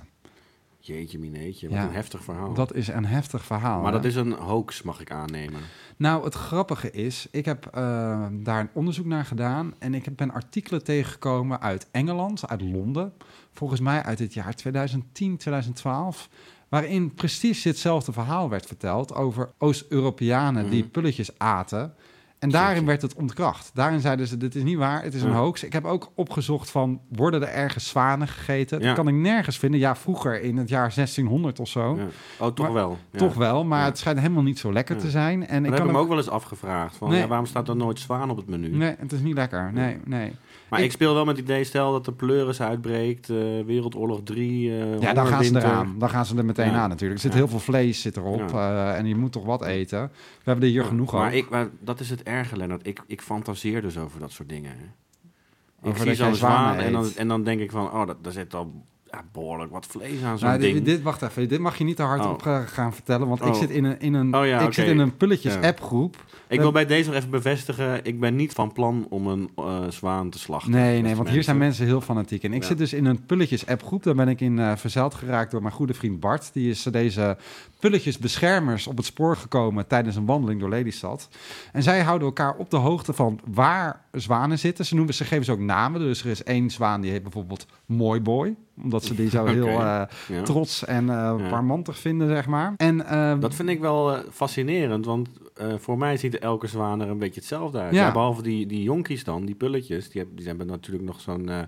Jeetje 0.88 1.18
mineetje, 1.18 1.68
wat 1.68 1.76
Ja. 1.78 1.85
een 1.85 1.92
heftig 1.92 2.25
verhaal. 2.25 2.54
Dat 2.54 2.75
is 2.75 2.88
een 2.88 3.04
heftig 3.07 3.45
verhaal. 3.45 3.76
maar 3.83 3.92
hè? 3.92 3.97
dat 3.99 4.04
is 4.07 4.14
een 4.14 4.33
hoax, 4.33 4.83
mag 4.83 5.00
ik 5.00 5.11
aannemen. 5.11 5.61
Nou, 5.97 6.25
het 6.25 6.35
grappige 6.35 6.90
is, 6.90 7.28
ik 7.30 7.45
heb 7.45 7.66
eh, 7.66 8.26
daar 8.33 8.61
een 8.61 8.68
onderzoek 8.73 9.07
naar 9.07 9.25
gedaan 9.25 9.75
en 9.78 9.95
ik 9.95 10.04
heb- 10.04 10.16
ben 10.16 10.30
artikelen 10.33 10.85
tegengekomen 10.85 11.61
uit 11.61 11.87
Engeland, 11.90 12.49
uit 12.49 12.61
Londen, 12.62 13.12
volgens 13.52 13.80
mij 13.80 14.02
uit 14.02 14.18
het 14.18 14.35
jaar 14.35 14.54
2010, 14.54 15.37
2012, 15.37 16.28
waarin 16.68 17.14
precies 17.14 17.62
ditzelfde 17.62 18.12
verhaal 18.12 18.49
werd 18.49 18.66
verteld 18.66 19.14
over 19.14 19.50
Oost-Europeanen 19.59 20.71
die 20.71 20.83
Mhm. 20.83 20.90
pulletjes 20.90 21.38
aten. 21.38 21.95
En 22.38 22.50
daarin 22.50 22.87
werd 22.87 23.02
het 23.02 23.14
ontkracht. 23.14 23.71
Daarin 23.75 24.00
zeiden 24.00 24.26
ze, 24.26 24.37
dit 24.37 24.54
is 24.54 24.62
niet 24.62 24.76
waar, 24.76 25.02
het 25.02 25.14
is 25.14 25.23
een 25.23 25.30
Ja. 25.30 25.37
hoax. 25.37 25.62
Ik 25.64 25.73
heb 25.73 25.85
ook 25.85 26.12
opgezocht 26.14 26.71
van, 26.71 27.00
worden 27.09 27.42
er 27.42 27.49
ergens 27.49 27.88
zwanen 27.88 28.28
gegeten? 28.28 28.78
Ja. 28.80 28.87
Dat 28.87 28.95
kan 28.95 29.09
ik 29.09 29.14
nergens 29.14 29.59
vinden. 29.59 29.80
Ja, 29.80 29.97
vroeger 29.97 30.42
in 30.42 30.57
het 30.57 30.68
jaar 30.68 30.92
1600 30.92 31.61
of 31.61 31.68
zo. 31.68 31.97
Ja. 31.97 32.04
Oh, 32.47 32.52
toch 32.54 32.66
Maar- 32.66 32.75
wel. 32.75 32.99
Toch 33.16 33.35
wel, 33.35 33.64
maar 33.64 33.85
het 33.85 33.99
schijnt 33.99 34.18
helemaal 34.18 34.42
niet 34.42 34.59
zo 34.59 34.73
lekker 34.73 34.97
te 34.97 35.11
zijn. 35.11 35.47
En 35.47 35.62
Dat 35.62 35.73
ik 35.73 35.78
heb 35.78 35.87
me 35.92 35.99
ook- 35.99 36.09
wel 36.09 36.16
eens 36.16 36.30
afgevraagd. 36.30 36.97
Van, 36.97 37.09
Nee. 37.11 37.26
waarom 37.26 37.47
staat 37.47 37.68
er 37.68 37.76
nooit 37.76 37.99
zwaan 37.99 38.30
op 38.30 38.37
het 38.37 38.47
menu? 38.49 38.68
Nee, 38.76 38.95
het 38.99 39.12
is 39.12 39.21
niet 39.21 39.35
lekker. 39.35 39.71
Nee, 39.73 39.97
nee. 40.04 40.33
Maar 40.69 40.79
Ik- 40.79 40.85
ik, 40.85 40.93
speel 40.93 41.15
wel 41.15 41.25
met 41.25 41.37
het 41.37 41.45
idee, 41.45 41.65
stel 41.65 41.93
dat 41.93 42.05
de 42.05 42.13
pleuris 42.13 42.61
uitbreekt, 42.61 43.31
eh, 43.31 43.37
Wereldoorlog 43.67 44.21
3, 44.25 44.71
eh 44.71 45.01
Ja, 45.01 45.13
dan 45.13 45.27
gaan 45.27 45.45
ze 45.45 45.57
eraan. 45.57 45.95
Dan 45.99 46.11
gaan 46.11 46.27
ze 46.27 46.37
er 46.37 46.45
meteen 46.45 46.71
Ja. 46.71 46.79
aan 46.79 46.89
natuurlijk. 46.89 47.15
Er 47.21 47.25
zit 47.27 47.33
Ja. 47.33 47.39
heel 47.39 47.49
veel 47.49 47.59
vlees 47.59 48.01
zit 48.01 48.17
erop 48.17 48.53
eh, 48.55 48.97
en 48.99 49.07
je 49.07 49.17
moet 49.17 49.33
toch 49.33 49.45
wat 49.45 49.65
eten. 49.65 50.03
We 50.39 50.43
hebben 50.45 50.65
er 50.65 50.71
hier 50.71 50.85
genoeg 50.85 51.13
maar 51.13 51.27
over. 51.27 51.37
ik, 51.37 51.49
maar 51.51 51.69
dat 51.81 52.01
is 52.01 52.11
het 52.11 52.23
erge, 52.23 52.57
Lennart. 52.57 52.87
Ik, 52.87 53.03
ik 53.07 53.21
fantaseer 53.21 53.83
dus 53.83 53.99
over 53.99 54.21
dat 54.21 54.31
soort 54.31 54.49
dingen. 54.49 54.71
Hè. 54.71 55.91
Ik 55.91 55.97
zie 55.97 56.15
zo'n 56.15 56.35
zwaan 56.35 56.77
en 56.77 56.93
dan, 56.93 57.09
en 57.17 57.29
dan 57.29 57.43
denk 57.45 57.61
ik 57.61 57.71
van, 57.71 57.93
oh, 57.93 58.07
dat, 58.07 58.17
daar 58.25 58.33
zit 58.33 58.55
al 58.55 58.83
ja, 59.11 59.25
behoorlijk 59.33 59.73
wat 59.73 59.87
vlees 59.87 60.23
aan 60.23 60.38
zo'n 60.38 60.49
Nou, 60.49 60.61
dit, 60.61 60.73
ding. 60.73 60.85
dit, 60.85 61.03
wacht 61.03 61.23
even, 61.23 61.49
dit 61.49 61.61
mag 61.61 61.79
je 61.79 61.85
niet 61.85 61.97
te 61.97 62.03
hard 62.03 62.21
Oh. 62.25 62.31
op 62.31 62.47
eh, 62.47 62.59
gaan 62.67 62.95
vertellen, 62.95 63.29
want 63.29 63.41
ik 63.41 63.47
Oh. 63.47 63.55
zit 63.55 63.71
in 63.71 63.85
een, 63.85 64.00
in 64.00 64.15
een, 64.15 64.35
Oh 64.35 64.47
ja, 64.47 64.61
ik 64.61 64.73
zit 64.73 64.87
in 64.87 64.99
een 64.99 65.17
pulletjes 65.17 65.55
Ja. 65.55 65.61
appgroep. 65.61 66.17
ik 66.49 66.61
wil 66.61 66.73
bij 66.73 66.87
deze 66.87 67.09
nog 67.09 67.19
even 67.19 67.31
bevestigen, 67.31 68.05
ik 68.05 68.21
ben 68.21 68.37
niet 68.37 68.53
van 68.53 68.73
plan 68.73 69.07
om 69.11 69.27
een 69.27 69.50
eh, 69.57 69.79
zwaan 69.88 70.31
te 70.31 70.38
slachten. 70.38 70.71
Nee, 70.71 71.03
nee, 71.03 71.17
want 71.17 71.29
hier 71.29 71.43
zijn 71.43 71.59
mensen 71.59 71.87
heel 71.87 72.00
fanatiek. 72.00 72.43
En 72.43 72.53
ik 72.53 72.61
Ja. 72.62 72.69
zit 72.69 72.79
dus 72.79 72.93
in 72.93 73.05
een 73.05 73.27
pulletjes 73.27 73.67
appgroep. 73.67 74.03
Daar 74.03 74.15
ben 74.15 74.29
ik 74.29 74.41
in 74.41 74.77
verzeild 74.77 75.15
geraakt 75.15 75.50
door 75.50 75.62
mijn 75.62 75.75
goede 75.75 75.95
vriend 75.95 76.21
Bart. 76.21 76.50
Die 76.53 76.71
is 76.71 76.83
deze 76.83 77.37
pulletjes 77.81 78.19
beschermers 78.19 78.87
op 78.87 78.97
het 78.97 79.07
spoor 79.07 79.37
gekomen 79.37 79.87
tijdens 79.87 80.17
een 80.17 80.27
wandeling 80.27 80.61
door 80.61 80.69
Lelystad. 80.69 81.29
En 81.73 81.83
zij 81.83 82.03
houden 82.03 82.27
elkaar 82.27 82.55
op 82.57 82.71
de 82.71 82.77
hoogte 82.77 83.12
van 83.12 83.41
waar 83.45 84.07
zwanen 84.21 84.59
zitten. 84.59 84.85
Ze, 84.87 84.95
noemen, 84.95 85.15
ze 85.15 85.25
geven 85.25 85.45
ze 85.45 85.53
ook 85.53 85.59
namen. 85.59 86.01
Dus 86.01 86.25
er 86.25 86.31
is 86.31 86.43
één 86.45 86.71
zwaan 86.71 87.01
die 87.01 87.11
heet 87.11 87.23
bijvoorbeeld 87.23 87.67
Mooi 87.87 88.21
Boy. 88.21 88.55
Omdat 88.83 89.05
ze 89.05 89.15
die 89.15 89.31
zo 89.31 89.45
heel 89.57 89.67
eh, 89.67 90.03
Ja. 90.29 90.43
trots 90.45 90.85
en 90.85 91.09
eh 91.09 91.15
Ja. 91.15 91.37
warmantig 91.51 91.99
vinden, 91.99 92.29
zeg 92.29 92.47
maar. 92.47 92.75
En 92.77 93.07
eh, 93.07 93.41
Dat 93.41 93.55
vind 93.55 93.69
ik 93.69 93.81
wel 93.81 94.15
eh, 94.15 94.21
fascinerend, 94.31 95.05
want 95.05 95.29
eh, 95.59 95.75
voor 95.79 95.99
mij 95.99 96.17
ziet 96.17 96.38
elke 96.38 96.67
zwaan 96.67 97.00
er 97.00 97.09
een 97.09 97.19
beetje 97.19 97.41
hetzelfde 97.41 97.79
uit. 97.79 97.95
Ja. 97.95 98.07
Ja. 98.07 98.12
behalve 98.12 98.43
die, 98.43 98.67
die 98.67 98.83
jonkies 98.83 99.25
dan, 99.25 99.45
die 99.45 99.55
pulletjes, 99.55 100.11
die, 100.11 100.21
hebben, 100.21 100.37
die 100.37 100.47
hebben 100.47 100.67
natuurlijk 100.67 101.07
nog 101.07 101.21
zo'n 101.21 101.49
eh, 101.49 101.62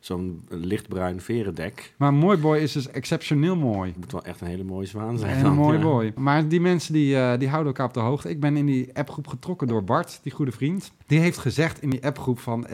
zo'n 0.00 0.44
lichtbruin 0.48 1.20
verendek. 1.20 1.92
maar 1.96 2.14
Mooi 2.14 2.38
Boy 2.38 2.58
is 2.58 2.72
dus 2.72 2.90
exceptioneel 2.90 3.56
mooi. 3.56 3.88
Het 3.88 3.98
moet 3.98 4.12
wel 4.12 4.24
echt 4.24 4.40
een 4.40 4.46
hele 4.46 4.64
mooie 4.64 4.86
zwaan 4.86 5.18
zijn. 5.18 5.36
En 5.36 5.44
een 5.44 5.54
mooi 5.54 5.78
ja. 5.78 5.84
boy. 5.84 6.12
Maar 6.16 6.48
die 6.48 6.60
mensen 6.60 6.92
die, 6.92 7.16
eh, 7.16 7.38
die 7.38 7.48
houden 7.48 7.72
elkaar 7.72 7.86
op 7.86 7.94
de 7.94 8.00
hoogte. 8.00 8.30
Ik 8.30 8.40
ben 8.40 8.56
in 8.56 8.66
die 8.66 8.96
appgroep 8.96 9.26
getrokken 9.26 9.66
door 9.66 9.84
Bart, 9.84 10.20
die 10.22 10.32
goede 10.32 10.52
vriend. 10.52 10.92
Die 11.06 11.20
heeft 11.20 11.38
gezegd 11.38 11.82
in 11.82 11.90
die 11.90 12.04
appgroep 12.04 12.38
van... 12.38 12.66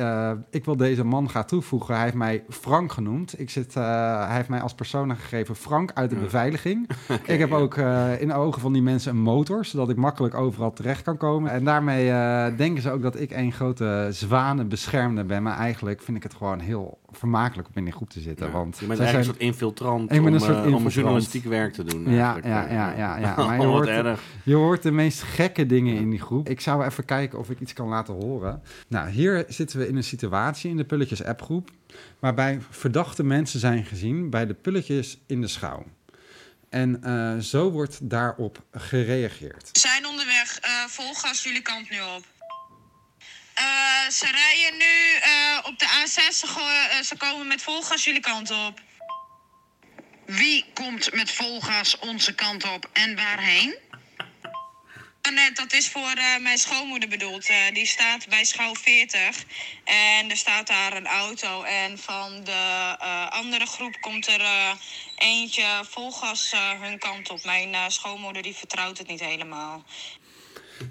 ik 0.50 0.64
wil 0.64 0.76
deze 0.76 1.04
man 1.04 1.30
gaan 1.30 1.46
toevoegen. 1.46 1.94
Hij 1.94 2.04
heeft 2.04 2.16
mij 2.16 2.44
Frank 2.48 2.92
genoemd. 2.92 3.40
Ik 3.40 3.50
zit, 3.50 3.74
hij 3.74 4.36
heeft 4.36 4.48
mij 4.48 4.60
als 4.60 4.74
persona 4.74 5.14
gegeven 5.14 5.56
Frank 5.56 5.90
uit 5.94 6.10
de 6.10 6.16
beveiliging. 6.16 6.88
ik 7.26 7.38
heb 7.38 7.52
ook 7.52 7.76
in 8.18 8.28
de 8.28 8.34
ogen 8.34 8.60
van 8.60 8.72
die 8.72 8.82
mensen 8.82 9.10
een 9.10 9.22
motor... 9.22 9.64
zodat 9.64 9.88
ik 9.90 9.96
makkelijk 9.96 10.34
overal 10.54 10.72
terecht 10.72 11.02
kan 11.02 11.16
komen. 11.16 11.50
En 11.50 11.64
daarmee 11.64 12.10
eh, 12.10 12.56
denken 12.56 12.82
ze 12.82 12.90
ook 12.90 13.02
dat 13.02 13.20
ik 13.20 13.30
een 13.30 13.52
grote 13.52 14.08
zwanenbeschermder 14.10 15.26
ben. 15.26 15.42
Maar 15.42 15.56
eigenlijk 15.58 16.02
vind 16.02 16.16
ik 16.16 16.22
het 16.22 16.34
gewoon 16.34 16.60
heel 16.60 16.98
vermakelijk 17.10 17.68
om 17.68 17.74
in 17.74 17.84
die 17.84 17.92
groep 17.92 18.10
te 18.10 18.20
zitten. 18.20 18.46
Ja. 18.46 18.52
Want 18.52 18.78
je 18.78 18.86
bent 18.86 19.00
eigenlijk 19.00 19.10
zijn- 19.10 19.18
een 19.48 19.54
soort 19.54 19.60
infiltrant 19.60 20.12
Ik 20.12 20.20
om, 20.20 20.26
een 20.26 20.40
soort 20.40 20.64
eh, 20.66 20.74
om 20.74 20.86
journalistiek 20.88 21.44
werk 21.44 21.72
te 21.72 21.84
doen. 21.84 22.10
Ja, 22.10 22.32
eigenlijk. 22.32 22.70
ja, 22.70 22.90
ja, 22.90 22.96
ja, 22.96 23.18
ja. 23.18 23.34
Maar 23.46 23.60
je 23.60 23.66
hoort- 23.66 23.86
erg. 23.88 24.22
Je 24.44 24.54
hoort 24.54 24.82
de 24.82 24.90
meest 24.90 25.22
gekke 25.22 25.66
dingen 25.66 25.96
in 25.96 26.10
die 26.10 26.20
groep. 26.20 26.48
Ik 26.48 26.60
zou 26.60 26.84
even 26.84 27.04
kijken 27.04 27.38
of 27.38 27.50
ik 27.50 27.60
iets 27.60 27.72
kan 27.72 27.88
laten 27.88 28.14
horen. 28.14 28.62
Nou, 28.88 29.08
hier 29.08 29.44
zitten 29.48 29.78
we 29.78 29.88
in 29.88 29.96
een 29.96 30.04
situatie 30.04 30.70
in 30.70 30.76
de 30.76 30.84
Pulletjes 30.84 31.24
appgroep... 31.24 31.70
waarbij 32.18 32.58
verdachte 32.70 33.24
mensen 33.24 33.60
zijn 33.60 33.84
gezien 33.84 34.30
bij 34.30 34.46
de 34.46 34.54
Pulletjes 34.54 35.20
in 35.26 35.40
de 35.40 35.46
schouw. 35.48 35.82
En 36.74 37.02
eh, 37.02 37.38
zo 37.38 37.70
wordt 37.70 38.10
daarop 38.10 38.58
gereageerd. 38.72 39.68
We 39.72 39.78
zijn 39.78 40.06
onderweg. 40.06 40.58
gas 41.12 41.42
jullie 41.42 41.62
kant 41.62 41.90
nu 41.90 42.00
op. 42.00 42.24
Eh, 43.54 44.08
ze 44.10 44.26
rijden 44.26 44.78
nu 44.78 44.92
op 45.68 45.78
de 45.78 45.86
A6. 45.86 46.34
Ze, 46.34 47.00
ze 47.04 47.16
komen 47.16 47.46
met 47.46 47.62
vol 47.62 47.82
gas 47.82 48.04
jullie 48.04 48.20
kant 48.20 48.50
op. 48.50 48.80
Wie 50.26 50.64
komt 50.74 51.12
met 51.12 51.30
vol 51.30 51.60
gas 51.60 51.98
onze 51.98 52.34
kant 52.34 52.64
op 52.64 52.90
en 52.92 53.16
waarheen? 53.16 53.74
Oh, 55.28 55.54
dat 55.54 55.72
is 55.72 55.88
voor 55.88 56.14
eh, 56.16 56.36
mijn 56.40 56.58
schoonmoeder 56.58 57.08
bedoeld. 57.08 57.46
Eh, 57.48 57.56
die 57.72 57.86
staat 57.86 58.28
bij 58.28 58.44
schouw 58.44 58.74
40. 58.74 59.44
En 59.84 60.30
er 60.30 60.36
staat 60.36 60.66
daar 60.66 60.96
een 60.96 61.06
auto. 61.06 61.62
En 61.62 61.98
van 61.98 62.44
de 62.44 62.96
eh, 62.98 63.30
andere 63.30 63.66
groep 63.66 64.00
komt 64.00 64.26
er 64.26 64.42
eentje 65.16 65.84
vol 65.90 66.12
gas 66.12 66.52
eh, 66.52 66.80
hun 66.80 66.98
kant 66.98 67.30
op. 67.30 67.44
Mijn 67.44 67.90
schoonmoeder 67.90 68.42
die 68.42 68.54
vertrouwt 68.54 68.98
het 68.98 69.06
niet 69.06 69.20
helemaal. 69.20 69.84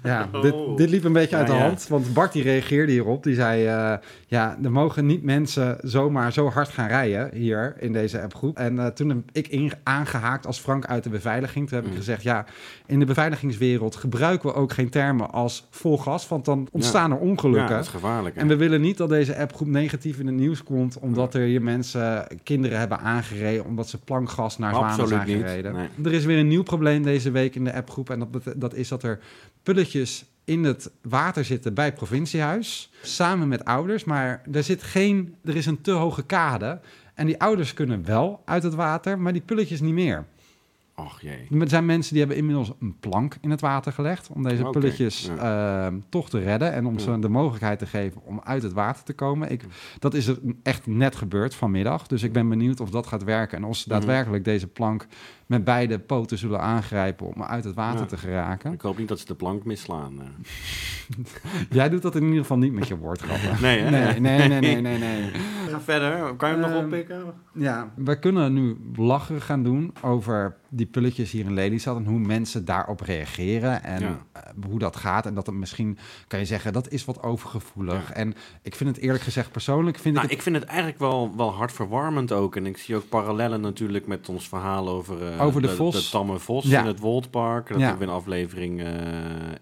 Ja, 0.02 0.28
Oh. 0.32 0.42
dit, 0.42 0.54
dit 0.76 0.90
liep 0.90 1.04
een 1.04 1.12
beetje 1.12 1.36
uit 1.36 1.46
Ja, 1.46 1.52
de 1.52 1.58
ja. 1.58 1.66
hand. 1.66 1.86
Want 1.88 2.14
Bart 2.14 2.32
die 2.32 2.42
reageerde 2.42 2.92
hierop. 2.92 3.22
Die 3.22 3.34
zei, 3.34 3.66
eh, 3.66 3.92
ja, 4.26 4.56
er 4.62 4.72
mogen 4.72 5.06
niet 5.06 5.22
mensen 5.22 5.78
zomaar 5.82 6.32
zo 6.32 6.48
hard 6.50 6.68
gaan 6.68 6.88
rijden 6.88 7.30
hier 7.34 7.74
in 7.78 7.92
deze 7.92 8.22
appgroep. 8.22 8.56
En 8.56 8.78
eh, 8.78 8.86
toen 8.86 9.08
heb 9.08 9.18
ik 9.32 9.48
in, 9.48 9.72
aangehaakt 9.82 10.46
als 10.46 10.58
Frank 10.58 10.86
uit 10.86 11.02
de 11.02 11.10
beveiliging. 11.10 11.68
Toen 11.68 11.76
heb 11.76 11.86
ik 11.86 11.92
Mm. 11.92 11.98
gezegd, 11.98 12.22
ja, 12.22 12.44
in 12.86 12.98
de 12.98 13.04
beveiligingswereld 13.04 13.96
gebruiken 13.96 14.48
we 14.48 14.54
ook 14.54 14.72
geen 14.72 14.88
termen 14.90 15.30
als 15.30 15.66
vol 15.70 15.98
gas. 15.98 16.28
Want 16.28 16.44
dan 16.44 16.68
ontstaan 16.72 17.10
er 17.12 17.16
Ja, 17.18 17.22
ongelukken. 17.24 17.68
dat 17.76 17.84
is 17.84 17.88
gevaarlijk. 17.88 18.34
hè? 18.34 18.40
En 18.40 18.48
we 18.48 18.56
willen 18.56 18.80
niet 18.80 18.96
dat 18.96 19.08
deze 19.08 19.36
appgroep 19.36 19.68
negatief 19.68 20.18
in 20.18 20.26
het 20.26 20.36
nieuws 20.36 20.62
komt... 20.64 20.98
omdat 20.98 21.34
er 21.34 21.40
hier 21.42 21.62
mensen 21.62 22.26
kinderen 22.42 22.78
hebben 22.78 22.98
aangereden... 23.00 23.64
omdat 23.64 23.88
ze 23.88 23.98
plankgas 23.98 24.58
naar 24.58 24.74
zwanen 24.74 25.08
zijn 25.08 25.26
niet, 25.26 25.36
gereden. 25.36 25.72
nee. 25.74 25.88
Er 26.04 26.12
is 26.12 26.24
weer 26.24 26.38
een 26.38 26.48
nieuw 26.48 26.62
probleem 26.62 27.02
deze 27.02 27.30
week 27.30 27.54
in 27.54 27.64
de 27.64 27.72
appgroep... 27.74 28.10
en 28.10 28.18
dat, 28.18 28.28
dat 28.56 28.74
is 28.74 28.88
dat 28.88 29.02
er 29.02 29.18
in 30.44 30.64
het 30.64 30.90
water 31.02 31.44
zitten 31.44 31.74
bij 31.74 31.92
provinciehuis... 31.92 32.90
samen 33.02 33.48
met 33.48 33.64
ouders, 33.64 34.04
maar 34.04 34.42
er, 34.52 34.62
zit 34.62 34.82
geen, 34.82 35.34
er 35.44 35.56
is 35.56 35.66
een 35.66 35.80
te 35.80 35.90
hoge 35.90 36.22
kade... 36.24 36.80
en 37.14 37.26
die 37.26 37.40
ouders 37.40 37.74
kunnen 37.74 38.04
wel 38.04 38.42
uit 38.44 38.62
het 38.62 38.74
water, 38.74 39.18
maar 39.18 39.32
die 39.32 39.42
pulletjes 39.42 39.80
niet 39.80 39.94
meer. 39.94 40.24
Och 40.96 41.20
jee. 41.20 41.60
Er 41.60 41.68
zijn 41.68 41.86
mensen 41.86 42.10
die 42.10 42.18
hebben 42.20 42.36
inmiddels 42.38 42.72
een 42.80 42.96
plank 43.00 43.36
in 43.40 43.50
het 43.50 43.60
water 43.60 43.92
gelegd 43.92 44.28
om 44.28 44.42
deze 44.42 44.62
pulletjes 44.64 45.28
ehm, 45.38 45.98
toch 46.08 46.28
te 46.30 46.38
redden 46.38 46.72
en 46.72 46.86
om 46.86 46.94
Ja. 46.94 47.00
ze 47.00 47.18
de 47.18 47.28
mogelijkheid 47.28 47.78
te 47.78 47.86
geven 47.86 48.20
om 48.24 48.40
uit 48.44 48.62
het 48.62 48.72
water 48.72 49.04
te 49.04 49.12
komen. 49.12 49.50
Ik, 49.50 49.64
dat 49.98 50.14
is 50.14 50.26
er 50.26 50.38
echt 50.62 50.86
net 50.86 51.16
gebeurd 51.16 51.54
vanmiddag, 51.54 52.06
dus 52.06 52.22
ik 52.22 52.32
ben 52.32 52.48
benieuwd 52.48 52.80
of 52.80 52.90
dat 52.90 53.06
gaat 53.06 53.24
werken 53.24 53.58
en 53.58 53.64
of 53.64 53.76
ze 53.76 53.84
Mhm. 53.88 53.98
daadwerkelijk 53.98 54.44
deze 54.44 54.66
plank 54.66 55.06
met 55.46 55.64
beide 55.64 55.98
poten 55.98 56.38
zullen 56.38 56.60
aangrijpen 56.60 57.26
om 57.26 57.42
uit 57.42 57.64
het 57.64 57.74
water 57.74 58.00
Ja. 58.00 58.06
te 58.06 58.16
geraken. 58.16 58.72
Ik 58.72 58.80
hoop 58.80 58.98
niet 58.98 59.08
dat 59.08 59.18
ze 59.18 59.26
de 59.26 59.34
plank 59.34 59.64
misslaan. 59.64 60.20
eh. 60.20 60.26
Jij 61.70 61.88
doet 61.88 62.02
dat 62.02 62.14
in 62.16 62.22
ieder 62.22 62.38
geval 62.40 62.58
niet 62.58 62.72
met 62.72 62.88
je 62.88 62.96
woordgrappen. 62.96 63.50
Nee, 63.62 63.78
hè? 63.80 63.90
Nee, 63.90 64.20
nee, 64.20 64.48
nee, 64.48 64.60
nee, 64.60 64.80
nee, 64.80 64.98
nee. 64.98 65.30
ga 65.70 65.80
verder. 65.80 66.34
Kan 66.34 66.48
je 66.48 66.54
hem 66.54 66.64
nog 66.64 66.74
Ehm, 66.74 66.84
oppikken? 66.84 67.22
Ja, 67.52 67.92
we 67.96 68.18
kunnen 68.18 68.52
nu 68.52 68.76
lachen 68.96 69.40
gaan 69.40 69.62
doen 69.62 69.92
over 70.02 70.56
die 70.68 70.86
pulletjes 70.86 71.30
hier 71.30 71.44
in 71.44 71.54
Lelystad 71.54 71.96
en 71.96 72.04
hoe 72.04 72.18
mensen 72.18 72.64
daarop 72.64 73.00
reageren 73.00 73.82
en 73.84 74.00
Ja. 74.00 74.18
eh, 74.32 74.42
hoe 74.68 74.78
dat 74.78 74.96
gaat. 74.96 75.26
En 75.26 75.34
dat 75.34 75.46
het 75.46 75.54
misschien, 75.54 75.98
kan 76.26 76.38
je 76.38 76.44
zeggen, 76.44 76.72
dat 76.72 76.88
is 76.90 77.04
wat 77.04 77.22
overgevoelig. 77.22 78.12
En 78.12 78.34
ik 78.62 78.74
vind 78.74 78.90
het 78.96 78.98
eerlijk 79.04 79.24
gezegd 79.24 79.50
persoonlijk, 79.52 79.98
vind 79.98 80.14
Nou, 80.14 80.26
ik 80.26 80.30
het... 80.30 80.38
ik 80.38 80.44
vind 80.44 80.56
het 80.56 80.64
eigenlijk 80.64 80.98
wel, 80.98 81.32
wel 81.36 81.52
hartverwarmend 81.52 82.32
ook. 82.32 82.56
En 82.56 82.66
ik 82.66 82.76
zie 82.76 82.96
ook 82.96 83.08
parallellen 83.08 83.60
natuurlijk 83.60 84.06
met 84.06 84.28
ons 84.28 84.48
verhaal 84.48 84.88
over, 84.88 85.26
eh, 85.32 85.33
Over 85.40 85.62
de 85.62 85.68
vos. 85.68 85.94
de 86.04 86.10
tamme 86.10 86.38
vos 86.38 86.64
Ja. 86.64 86.80
in 86.80 86.86
het 86.86 86.98
Woldpark. 86.98 87.68
Dat 87.68 87.78
Ja. 87.78 87.86
hebben 87.86 88.06
we 88.06 88.12
in 88.12 88.18
aflevering 88.18 88.82
eh 88.82 88.92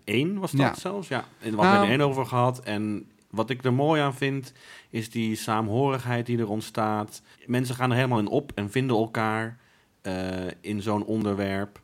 1 0.05 0.39
was 0.39 0.51
dat 0.51 0.61
Ja. 0.61 0.75
zelfs. 0.75 1.09
Ja, 1.09 1.25
in 1.41 1.51
Nou- 1.55 1.63
aflevering 1.67 2.01
1 2.01 2.09
over 2.09 2.27
gehad. 2.27 2.61
En 2.61 3.07
wat 3.31 3.51
ik 3.51 3.65
er 3.65 3.73
mooi 3.73 4.01
aan 4.01 4.15
vind, 4.15 4.53
is 4.91 5.11
die 5.11 5.35
saamhorigheid 5.37 6.27
die 6.27 6.39
er 6.39 6.49
ontstaat. 6.51 7.23
Mensen 7.47 7.75
gaan 7.75 7.91
er 7.91 7.97
helemaal 7.97 8.19
in 8.19 8.29
op 8.29 8.53
en 8.55 8.71
vinden 8.71 8.97
elkaar 8.97 9.61
eh, 10.03 10.13
in 10.61 10.83
zo'n 10.83 11.05
onderwerp. 11.05 11.81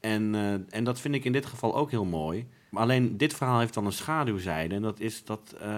En, 0.00 0.34
eh, 0.34 0.76
en 0.78 0.84
dat 0.84 1.00
vind 1.00 1.14
ik 1.14 1.24
in 1.24 1.32
dit 1.32 1.46
geval 1.46 1.76
ook 1.76 1.90
heel 1.90 2.04
mooi. 2.04 2.46
Maar 2.70 2.82
alleen 2.82 3.16
dit 3.16 3.34
verhaal 3.34 3.58
heeft 3.58 3.74
dan 3.74 3.86
een 3.86 3.92
schaduwzijde. 3.92 4.74
En 4.74 4.82
dat 4.82 5.00
is 5.00 5.24
dat 5.24 5.54
eh, 5.60 5.68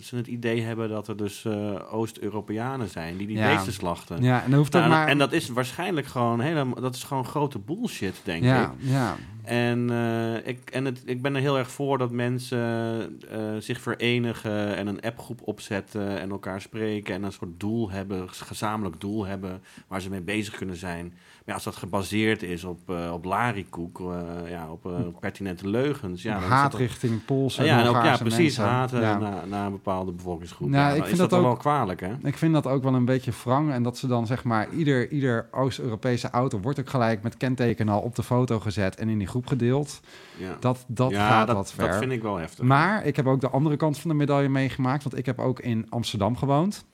ze 0.00 0.16
het 0.16 0.26
idee 0.26 0.60
hebben 0.62 0.88
dat 0.88 1.08
er 1.08 1.16
dus 1.16 1.44
eh, 1.44 1.94
Oost-Europeanen 1.94 2.88
zijn 2.88 3.16
die 3.16 3.26
die 3.26 3.36
Ja. 3.36 3.54
beesten 3.54 3.72
slachten. 3.72 4.22
Ja, 4.22 4.42
en 4.42 4.50
dat 4.50 4.58
hoeft 4.58 4.72
Nou, 4.72 4.88
maar... 4.88 5.08
En 5.08 5.18
dat 5.18 5.32
is 5.32 5.48
waarschijnlijk 5.48 6.06
gewoon 6.06 6.40
helemaal, 6.40 6.80
dat 6.80 6.94
is 6.94 7.02
gewoon 7.04 7.24
grote 7.26 7.58
bullshit, 7.58 8.20
denk 8.24 8.44
ja, 8.44 8.62
ik. 8.62 8.70
ja, 8.78 9.16
En, 9.42 9.90
eh, 9.90 10.46
ik, 10.46 10.70
en 10.70 10.84
het, 10.84 11.02
ik 11.04 11.22
ben 11.22 11.34
er 11.34 11.40
heel 11.40 11.58
erg 11.58 11.70
voor 11.70 11.98
dat 11.98 12.10
mensen 12.10 13.18
zich 13.58 13.80
verenigen 13.80 14.76
en 14.76 14.86
een 14.86 15.00
appgroep 15.00 15.40
opzetten 15.44 16.20
en 16.20 16.30
elkaar 16.30 16.60
spreken 16.60 17.14
en 17.14 17.22
een 17.22 17.32
soort 17.32 17.60
doel 17.60 17.90
hebben, 17.90 18.30
gezamenlijk 18.30 19.00
doel 19.00 19.26
hebben 19.26 19.62
waar 19.88 20.00
ze 20.00 20.10
mee 20.10 20.20
bezig 20.20 20.54
kunnen 20.54 20.76
zijn. 20.76 21.14
Maar 21.44 21.54
als 21.54 21.64
dat 21.64 21.76
gebaseerd 21.76 22.42
is 22.42 22.64
op, 22.64 22.90
eh, 22.90 23.12
op 23.12 23.24
larikoek, 23.24 24.00
eh, 24.00 24.50
ja, 24.50 24.70
op 24.70 24.86
eh, 24.86 24.92
pertinente 25.20 25.68
leugens. 25.68 26.22
Ja, 26.22 26.38
haat 26.38 26.74
richting 26.74 27.24
Poolse 27.24 27.64
ja, 27.64 27.80
en 27.80 27.88
ook, 27.88 28.04
ja, 28.04 28.16
precies. 28.16 28.56
Ja. 28.56 28.86
naar, 28.90 29.48
naar 29.48 29.66
een 29.66 29.72
bepaalde 29.72 30.12
bevolkingsgroep. 30.12 30.68
Nou, 30.68 30.82
ja, 30.82 30.88
ik 30.90 30.96
vind 30.96 31.12
is 31.12 31.18
dat, 31.18 31.32
ook- 31.32 31.42
wel 31.42 31.56
kwalijk, 31.56 32.00
hè? 32.00 32.12
Ik 32.22 32.36
vind 32.38 32.52
dat 32.52 32.66
ook 32.66 32.82
wel 32.82 32.94
een 32.94 33.04
beetje 33.04 33.32
wrang. 33.44 33.72
En 33.72 33.82
dat 33.82 33.98
ze 33.98 34.06
dan 34.06 34.26
zeg 34.26 34.44
maar, 34.44 34.68
ieder, 34.70 35.10
ieder 35.10 35.48
Oost-Europese 35.50 36.30
auto 36.30 36.60
wordt 36.60 36.80
ook 36.80 36.90
gelijk 36.90 37.22
met 37.22 37.36
kenteken 37.36 37.88
al 37.88 38.00
op 38.00 38.14
de 38.14 38.22
foto 38.22 38.60
gezet 38.60 38.96
en 38.96 39.08
in 39.08 39.18
die 39.18 39.26
groep 39.28 39.46
gedeeld. 39.46 40.00
Ja, 40.36 40.56
Dat, 40.60 40.84
dat 40.88 41.14
gaat 41.14 41.46
dat, 41.46 41.56
wat 41.56 41.72
ver. 41.72 41.88
dat 41.88 41.98
vind 41.98 42.12
ik 42.12 42.22
wel 42.22 42.36
heftig. 42.36 42.64
Maar 42.64 43.06
ik 43.06 43.16
heb 43.16 43.26
ook 43.26 43.40
de 43.40 43.50
andere 43.50 43.76
kant 43.76 43.98
van 43.98 44.10
de 44.10 44.16
medaille 44.16 44.48
meegemaakt. 44.48 45.02
Want 45.02 45.18
ik 45.18 45.26
heb 45.26 45.38
ook 45.38 45.60
in 45.60 45.86
Amsterdam 45.88 46.36
gewoond. 46.36 46.84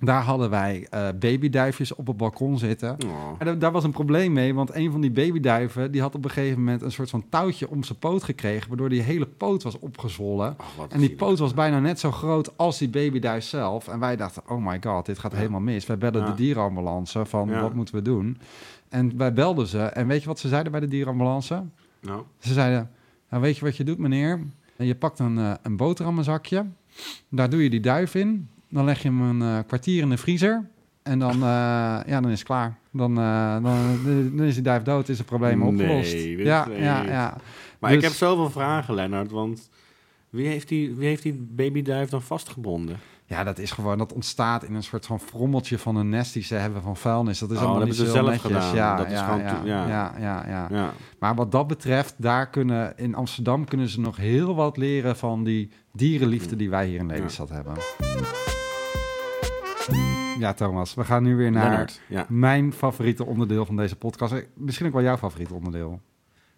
Daar 0.00 0.22
hadden 0.22 0.50
wij 0.50 0.86
eh, 0.90 1.08
babyduifjes 1.18 1.94
op 1.94 2.06
het 2.06 2.16
balkon 2.16 2.58
zitten. 2.58 2.90
Oh. 3.06 3.32
En 3.38 3.46
da- 3.46 3.54
daar 3.54 3.72
was 3.72 3.84
een 3.84 3.90
probleem 3.90 4.32
mee, 4.32 4.54
want 4.54 4.74
een 4.74 4.90
van 4.90 5.00
die 5.00 5.10
babyduiven... 5.10 5.90
die 5.92 6.00
had 6.00 6.14
op 6.14 6.24
een 6.24 6.30
gegeven 6.30 6.58
moment 6.58 6.82
een 6.82 6.92
soort 6.92 7.10
van 7.10 7.24
touwtje 7.28 7.68
om 7.70 7.84
zijn 7.84 7.98
poot 7.98 8.22
gekregen... 8.22 8.68
waardoor 8.68 8.88
die 8.88 9.00
hele 9.02 9.26
poot 9.26 9.62
was 9.62 9.78
opgezwollen. 9.78 10.56
En 10.88 11.00
die 11.00 11.14
poot 11.14 11.38
was 11.38 11.54
bijna 11.54 11.80
net 11.80 12.00
zo 12.00 12.10
groot 12.12 12.56
als 12.56 12.78
die 12.78 12.88
babyduif 12.88 13.44
zelf. 13.44 13.88
En 13.88 13.98
wij 13.98 14.16
dachten, 14.16 14.42
oh 14.48 14.66
my 14.66 14.78
god, 14.82 15.06
dit 15.06 15.18
gaat 15.18 15.32
Ja. 15.32 15.38
helemaal 15.38 15.60
mis. 15.60 15.86
Wij 15.86 15.98
bellen 15.98 16.20
Ja. 16.20 16.26
de 16.30 16.34
dierenambulance 16.34 17.24
van, 17.24 17.48
Ja. 17.48 17.60
wat 17.60 17.74
moeten 17.74 17.94
we 17.94 18.02
doen? 18.02 18.38
En 18.88 19.16
wij 19.16 19.32
belden 19.32 19.66
ze. 19.66 19.78
En 19.82 20.06
weet 20.06 20.20
je 20.20 20.26
wat 20.28 20.38
ze 20.38 20.48
zeiden 20.48 20.72
bij 20.72 20.80
de 20.80 20.88
dierenambulance? 20.88 21.62
Nou, 22.00 22.22
Ze 22.38 22.52
zeiden, 22.52 22.90
nou 23.30 23.42
weet 23.42 23.56
je 23.58 23.64
wat 23.64 23.76
je 23.76 23.84
doet 23.84 23.98
meneer? 23.98 24.40
Je 24.78 24.94
pakt 24.94 25.18
een, 25.18 25.38
eh, 25.38 25.52
een 25.62 25.76
boterhammenzakje, 25.76 26.66
daar 27.28 27.50
doe 27.50 27.62
je 27.62 27.70
die 27.70 27.80
duif 27.80 28.14
in, 28.14 28.48
dan 28.68 28.84
leg 28.84 29.02
je 29.02 29.08
hem 29.08 29.20
een 29.22 29.42
eh, 29.58 29.64
kwartier 29.66 30.02
in 30.02 30.08
de 30.10 30.16
vriezer 30.16 30.68
en 31.02 31.18
dan, 31.18 31.32
eh, 31.34 31.38
ja, 32.12 32.20
dan 32.20 32.30
is 32.30 32.38
het 32.38 32.46
klaar. 32.46 32.78
Dan, 32.92 33.18
eh, 33.18 33.52
dan, 33.52 33.98
dan 34.36 34.46
is 34.46 34.54
die 34.54 34.62
duif 34.62 34.82
dood, 34.82 35.08
is 35.08 35.18
het 35.18 35.26
probleem 35.26 35.58
Nee, 35.58 35.68
opgelost. 35.68 36.12
dit 36.12 36.38
ja, 36.38 36.68
weet 36.68 36.78
ja. 36.78 37.36
Maar 37.78 37.90
Dus- 37.90 37.98
ik 37.98 38.04
heb 38.04 38.16
zoveel 38.16 38.50
vragen, 38.50 38.94
Lennart, 38.94 39.30
want 39.30 39.68
wie 40.30 40.46
heeft 40.46 40.68
die, 40.68 40.94
wie 40.94 41.06
heeft 41.08 41.22
die 41.22 41.46
babyduif 41.50 42.08
dan 42.08 42.22
vastgebonden? 42.22 42.96
ja, 43.28 43.44
dat 43.44 43.58
is 43.58 43.70
gewoon, 43.70 43.98
dat 43.98 44.12
ontstaat 44.12 44.64
in 44.64 44.74
een 44.74 44.82
soort 44.82 45.06
van 45.06 45.20
frommeltje 45.20 45.78
van 45.78 45.96
een 45.96 46.08
nest 46.08 46.32
die 46.32 46.42
ze 46.42 46.54
hebben 46.54 46.82
van 46.82 46.96
vuilnis. 46.96 47.38
Dat 47.38 47.50
is 47.50 47.56
Oh, 47.56 47.62
allemaal 47.62 47.78
dat 47.80 47.88
niet 47.88 47.96
hebben 47.96 48.14
zo 48.14 48.20
zelf 48.22 48.32
netjes. 48.42 48.64
gedaan. 48.64 48.74
Ja, 48.76 48.96
Dat 48.96 49.10
is 49.10 49.20
gewoon 49.20 49.38
ja, 49.38 49.62
ja. 49.64 49.88
ja, 49.88 50.14
ja, 50.18 50.44
ja. 50.48 50.66
Ja, 50.70 50.92
Maar 51.18 51.34
wat 51.34 51.52
dat 51.52 51.66
betreft, 51.66 52.14
daar 52.18 52.50
kunnen 52.50 52.92
in 52.96 53.14
Amsterdam 53.14 53.64
kunnen 53.64 53.88
ze 53.88 54.00
nog 54.00 54.16
heel 54.16 54.54
wat 54.54 54.76
leren 54.76 55.16
van 55.16 55.44
die 55.44 55.70
dierenliefde 55.92 56.56
die 56.56 56.70
wij 56.70 56.86
hier 56.86 56.98
in 56.98 57.06
Lelystad 57.06 57.48
hebben. 57.48 57.74
Ja, 60.38 60.52
Thomas, 60.54 60.94
we 60.94 61.04
gaan 61.04 61.22
nu 61.22 61.36
weer 61.36 61.50
naar 61.50 61.92
ja. 62.08 62.26
mijn 62.28 62.72
favoriete 62.72 63.26
onderdeel 63.26 63.66
van 63.66 63.76
deze 63.76 63.96
podcast. 63.96 64.32
Eh, 64.32 64.42
Misschien 64.54 64.86
ook 64.86 64.92
wel 64.92 65.02
jouw 65.02 65.16
favoriete 65.16 65.54
onderdeel. 65.54 66.00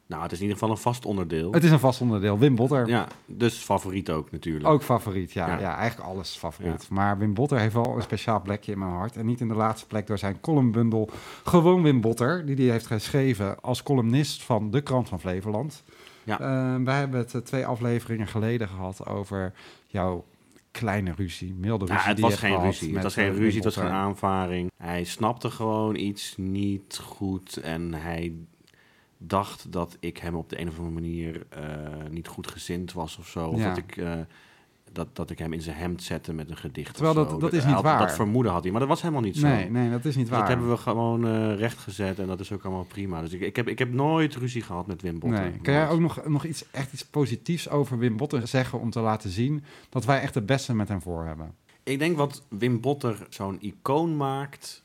Nou, 0.07 0.23
het 0.23 0.33
is 0.33 0.39
in 0.39 0.43
ieder 0.45 0.59
geval 0.59 0.75
een 0.75 0.83
vast 0.83 1.05
onderdeel. 1.05 1.53
Het 1.53 1.65
is 1.65 1.71
een 1.71 1.79
vast 1.79 2.01
onderdeel. 2.01 2.39
Wim 2.39 2.55
Botter, 2.55 2.89
Ja, 2.89 3.07
dus 3.27 3.55
favoriet 3.57 4.11
ook 4.11 4.31
natuurlijk. 4.31 4.67
ook 4.67 4.83
favoriet. 4.83 5.33
Ja, 5.33 5.47
ja. 5.47 5.59
Ja. 5.59 5.77
eigenlijk 5.77 6.09
alles 6.11 6.37
favoriet. 6.37 6.89
Maar 6.91 7.19
Wim 7.19 7.35
Botter 7.35 7.59
heeft 7.59 7.75
wel 7.75 7.97
een 7.97 8.03
speciaal 8.03 8.43
plekje 8.43 8.73
in 8.73 8.79
mijn 8.79 8.91
hart. 8.91 9.17
En 9.17 9.27
niet 9.27 9.41
in 9.41 9.49
de 9.49 9.55
laatste 9.55 9.87
plek 9.87 10.07
door 10.07 10.19
zijn 10.19 10.41
columnbundel 10.41 11.11
Gewoon 11.45 11.83
Wim 11.83 12.01
Botter, 12.01 12.47
die 12.47 12.57
hij 12.57 12.65
heeft 12.65 12.87
geschreven 12.87 13.61
als 13.61 13.83
columnist 13.83 14.43
van 14.43 14.71
de 14.71 14.81
Krant 14.81 15.09
van 15.09 15.21
Flevoland. 15.21 15.83
Ja. 16.25 16.41
Eh, 16.41 16.85
wij 16.85 16.99
hebben 16.99 17.21
het 17.21 17.35
eh, 17.35 17.41
twee 17.41 17.67
afleveringen 17.67 18.27
geleden 18.27 18.69
gehad 18.69 19.07
over 19.07 19.53
jouw 19.87 20.25
kleine 20.79 21.13
ruzie, 21.17 21.55
milde 21.55 21.85
ruzie. 21.85 22.01
Ja, 22.03 22.07
het 22.09 22.17
die 22.17 22.25
je 22.25 22.31
was 22.31 22.41
geen 22.41 22.61
ruzie. 22.61 22.95
Het 22.95 23.03
was 23.03 23.15
geen 23.15 23.31
eh, 23.33 23.37
ruzie, 23.39 23.55
het 23.55 23.65
was 23.65 23.77
geen 23.85 23.93
aanvaring. 23.93 24.71
Hij 24.77 25.05
snapte 25.05 25.51
gewoon 25.51 25.97
iets 25.97 26.35
niet 26.37 26.99
goed 27.03 27.57
en 27.57 27.95
hij 27.95 28.33
dacht 29.19 29.73
dat 29.73 29.97
ik 30.01 30.19
hem 30.19 30.35
op 30.35 30.49
de 30.49 30.61
een 30.61 30.69
of 30.69 30.77
andere 30.77 30.95
manier 30.95 31.47
eh, 31.49 32.11
niet 32.11 32.29
goed 32.29 32.47
gezind 32.47 32.93
was 32.93 33.17
of 33.19 33.29
zo. 33.29 33.49
Of 33.49 33.59
Ja. 33.59 33.69
dat 33.69 33.77
ik, 33.79 33.97
eh, 33.97 34.13
dat, 34.93 35.17
dat 35.17 35.31
ik 35.31 35.39
hem 35.39 35.53
in 35.53 35.61
zijn 35.61 35.77
hemd 35.77 36.03
zette 36.03 36.33
met 36.33 36.51
een 36.51 36.57
gedicht. 36.57 36.95
Terwijl 36.95 37.15
dat- 37.15 37.41
dat 37.41 37.53
is 37.53 37.65
niet 37.65 37.75
had- 37.75 37.83
waar. 37.83 37.99
Dat 37.99 38.15
vermoeden 38.15 38.53
had 38.53 38.63
hij, 38.63 38.71
maar 38.71 38.81
dat 38.81 38.89
was 38.89 39.01
helemaal 39.03 39.23
niet 39.23 39.37
zo. 39.37 39.47
Nee, 39.47 39.71
nee, 39.71 39.91
dat 39.91 40.05
is 40.05 40.17
niet 40.17 40.25
Dus 40.25 40.31
waar. 40.35 40.39
dat 40.41 40.49
hebben 40.49 40.71
we 40.71 40.77
gewoon 40.77 41.27
eh 41.27 41.55
rechtgezet 41.59 42.19
en 42.19 42.27
dat 42.27 42.41
is 42.41 42.53
ook 42.53 42.65
allemaal 42.65 42.85
prima. 42.85 43.21
Dus 43.21 43.33
ik, 43.33 43.41
ik, 43.41 43.57
heb, 43.57 43.69
ik 43.69 43.79
heb 43.79 43.93
nooit 43.93 44.35
ruzie 44.37 44.63
gehad 44.63 44.87
met 44.87 45.03
Wim 45.03 45.19
Botter. 45.19 45.41
Nee. 45.41 45.59
Kan 45.63 45.75
jij 45.75 45.89
ook 45.89 46.01
nog, 46.01 46.27
nog 46.27 46.45
iets, 46.45 46.65
echt 46.71 46.93
iets 46.93 47.05
positiefs 47.05 47.69
over 47.69 47.99
Wim 47.99 48.17
Botter 48.17 48.47
zeggen 48.49 48.81
om 48.81 48.91
te 48.91 49.01
laten 49.01 49.31
zien 49.31 49.65
dat 49.89 50.05
wij 50.05 50.21
echt 50.21 50.35
het 50.35 50.47
beste 50.47 50.75
met 50.75 50.89
hem 50.89 51.03
voor 51.03 51.25
hebben? 51.25 51.55
Ik 51.83 51.99
denk 51.99 52.17
wat 52.17 52.43
Wim 52.49 52.81
Botter 52.81 53.27
zo'n 53.29 53.57
icoon 53.61 54.17
maakt, 54.17 54.83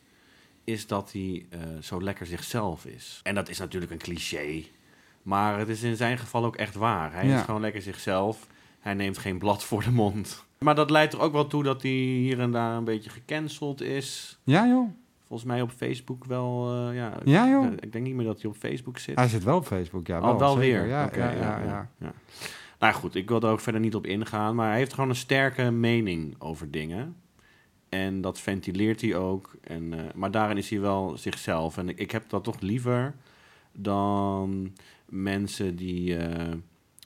is 0.64 0.88
dat 0.88 1.12
hij 1.12 1.46
eh, 1.50 1.60
zo 1.82 2.02
lekker 2.02 2.26
zichzelf 2.26 2.86
is. 2.86 3.20
En 3.24 3.36
dat 3.36 3.50
is 3.50 3.58
natuurlijk 3.60 3.92
een 3.92 3.98
cliché, 3.98 4.64
maar 5.22 5.60
het 5.60 5.70
is 5.70 5.84
in 5.84 5.96
zijn 5.96 6.18
geval 6.18 6.46
ook 6.46 6.56
echt 6.56 6.76
waar. 6.76 7.14
Hij 7.14 7.28
Ja. 7.28 7.38
is 7.40 7.44
gewoon 7.46 7.62
lekker 7.62 7.82
zichzelf. 7.82 8.48
Hij 8.84 8.94
neemt 8.94 9.18
geen 9.18 9.38
blad 9.38 9.64
voor 9.64 9.84
de 9.84 9.92
mond. 9.92 10.46
Maar 10.60 10.76
dat 10.76 10.90
leidt 10.90 11.14
er 11.14 11.20
ook 11.20 11.32
wel 11.32 11.48
toe 11.48 11.64
dat 11.64 11.82
hij 11.82 11.92
hier 11.92 12.40
en 12.40 12.52
daar 12.52 12.78
een 12.78 12.84
beetje 12.84 13.10
gecanceld 13.10 13.82
is. 13.82 14.40
Ja, 14.44 14.68
joh. 14.68 14.90
Volgens 15.28 15.50
mij 15.52 15.62
op 15.62 15.72
Facebook 15.72 16.26
wel. 16.26 16.70
eh, 16.90 16.96
ja, 16.96 17.14
Ja, 17.24 17.50
joh. 17.50 17.72
Ik, 17.74 17.82
ik 17.82 17.92
denk 17.92 18.06
niet 18.06 18.16
meer 18.16 18.26
dat 18.26 18.42
hij 18.42 18.50
op 18.52 18.58
Facebook 18.58 18.98
zit. 18.98 19.16
Hij 19.16 19.28
zit 19.28 19.44
wel 19.44 19.58
op 19.58 19.66
Facebook, 19.66 20.08
ja. 20.08 20.22
Wel 20.38 20.54
zeker. 20.54 20.60
weer. 20.60 20.88
Ja, 20.88 21.10
ja, 21.16 21.90
ja. 22.00 22.14
Nou 22.80 22.94
goed, 22.94 23.16
ik 23.16 23.30
wil 23.30 23.42
er 23.42 23.50
ook 23.50 23.60
verder 23.60 23.82
niet 23.82 23.96
op 23.96 24.06
ingaan. 24.06 24.56
Maar 24.56 24.70
hij 24.70 24.78
heeft 24.78 24.94
gewoon 24.94 25.10
een 25.10 25.16
sterke 25.16 25.72
mening 25.72 26.36
over 26.40 26.72
dingen. 26.72 27.16
En 27.90 28.22
dat 28.22 28.40
ventileert 28.40 29.02
hij 29.02 29.16
ook. 29.16 29.56
En, 29.64 29.94
eh, 29.94 30.00
maar 30.16 30.32
daarin 30.32 30.58
is 30.58 30.70
hij 30.70 30.80
wel 30.80 31.18
zichzelf. 31.18 31.78
En 31.78 31.90
ik, 31.90 31.98
ik 32.00 32.12
heb 32.12 32.30
dat 32.30 32.44
toch 32.44 32.60
liever 32.60 33.16
dan 33.72 34.74
mensen 35.06 35.76
die 35.76 36.18
eh, 36.18 36.54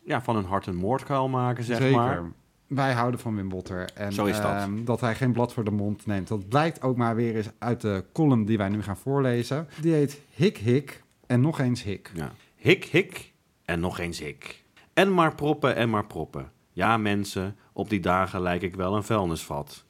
ja, 0.08 0.22
van 0.22 0.36
hun 0.36 0.46
hart 0.46 0.65
een 0.67 0.76
moordkuil 0.76 1.28
maken, 1.28 1.63
zeg 1.63 1.78
Zeker. 1.78 1.96
maar. 1.96 2.22
Wij 2.67 2.93
houden 2.93 3.20
van 3.20 3.36
Wim 3.36 3.50
Botter. 3.50 3.89
En, 3.93 4.13
Zo 4.13 4.26
is 4.26 4.38
dat. 4.41 4.52
ehm, 4.52 4.84
dat 4.84 5.02
hij 5.02 5.15
geen 5.15 5.32
blad 5.32 5.54
voor 5.54 5.63
de 5.63 5.72
mond 5.72 6.06
neemt. 6.06 6.28
Dat 6.28 6.48
blijkt 6.50 6.82
ook 6.82 6.98
maar 6.98 7.15
weer 7.15 7.36
eens 7.36 7.50
uit 7.58 7.82
de 7.82 8.04
column 8.13 8.46
die 8.46 8.58
wij 8.58 8.70
nu 8.70 8.84
gaan 8.84 8.98
voorlezen. 8.98 9.67
Die 9.82 9.93
heet 9.93 10.22
Hik 10.34 10.58
Hik 10.58 11.04
en 11.28 11.41
nog 11.41 11.60
eens 11.60 11.84
Hik. 11.84 12.12
Ja. 12.13 12.32
Hik, 12.56 12.84
hik 12.86 13.34
en 13.65 13.80
nog 13.80 14.00
eens 14.00 14.20
hik. 14.20 14.63
En 14.93 15.13
maar 15.13 15.36
proppen 15.36 15.76
en 15.76 15.89
maar 15.89 16.06
proppen. 16.06 16.52
Ja, 16.72 16.98
mensen, 16.98 17.56
op 17.74 17.89
die 17.89 18.00
dagen 18.00 18.41
lijk 18.41 18.62
ik 18.62 18.76
wel 18.76 18.96
een 18.96 19.04
vuilnisvat. 19.04 19.84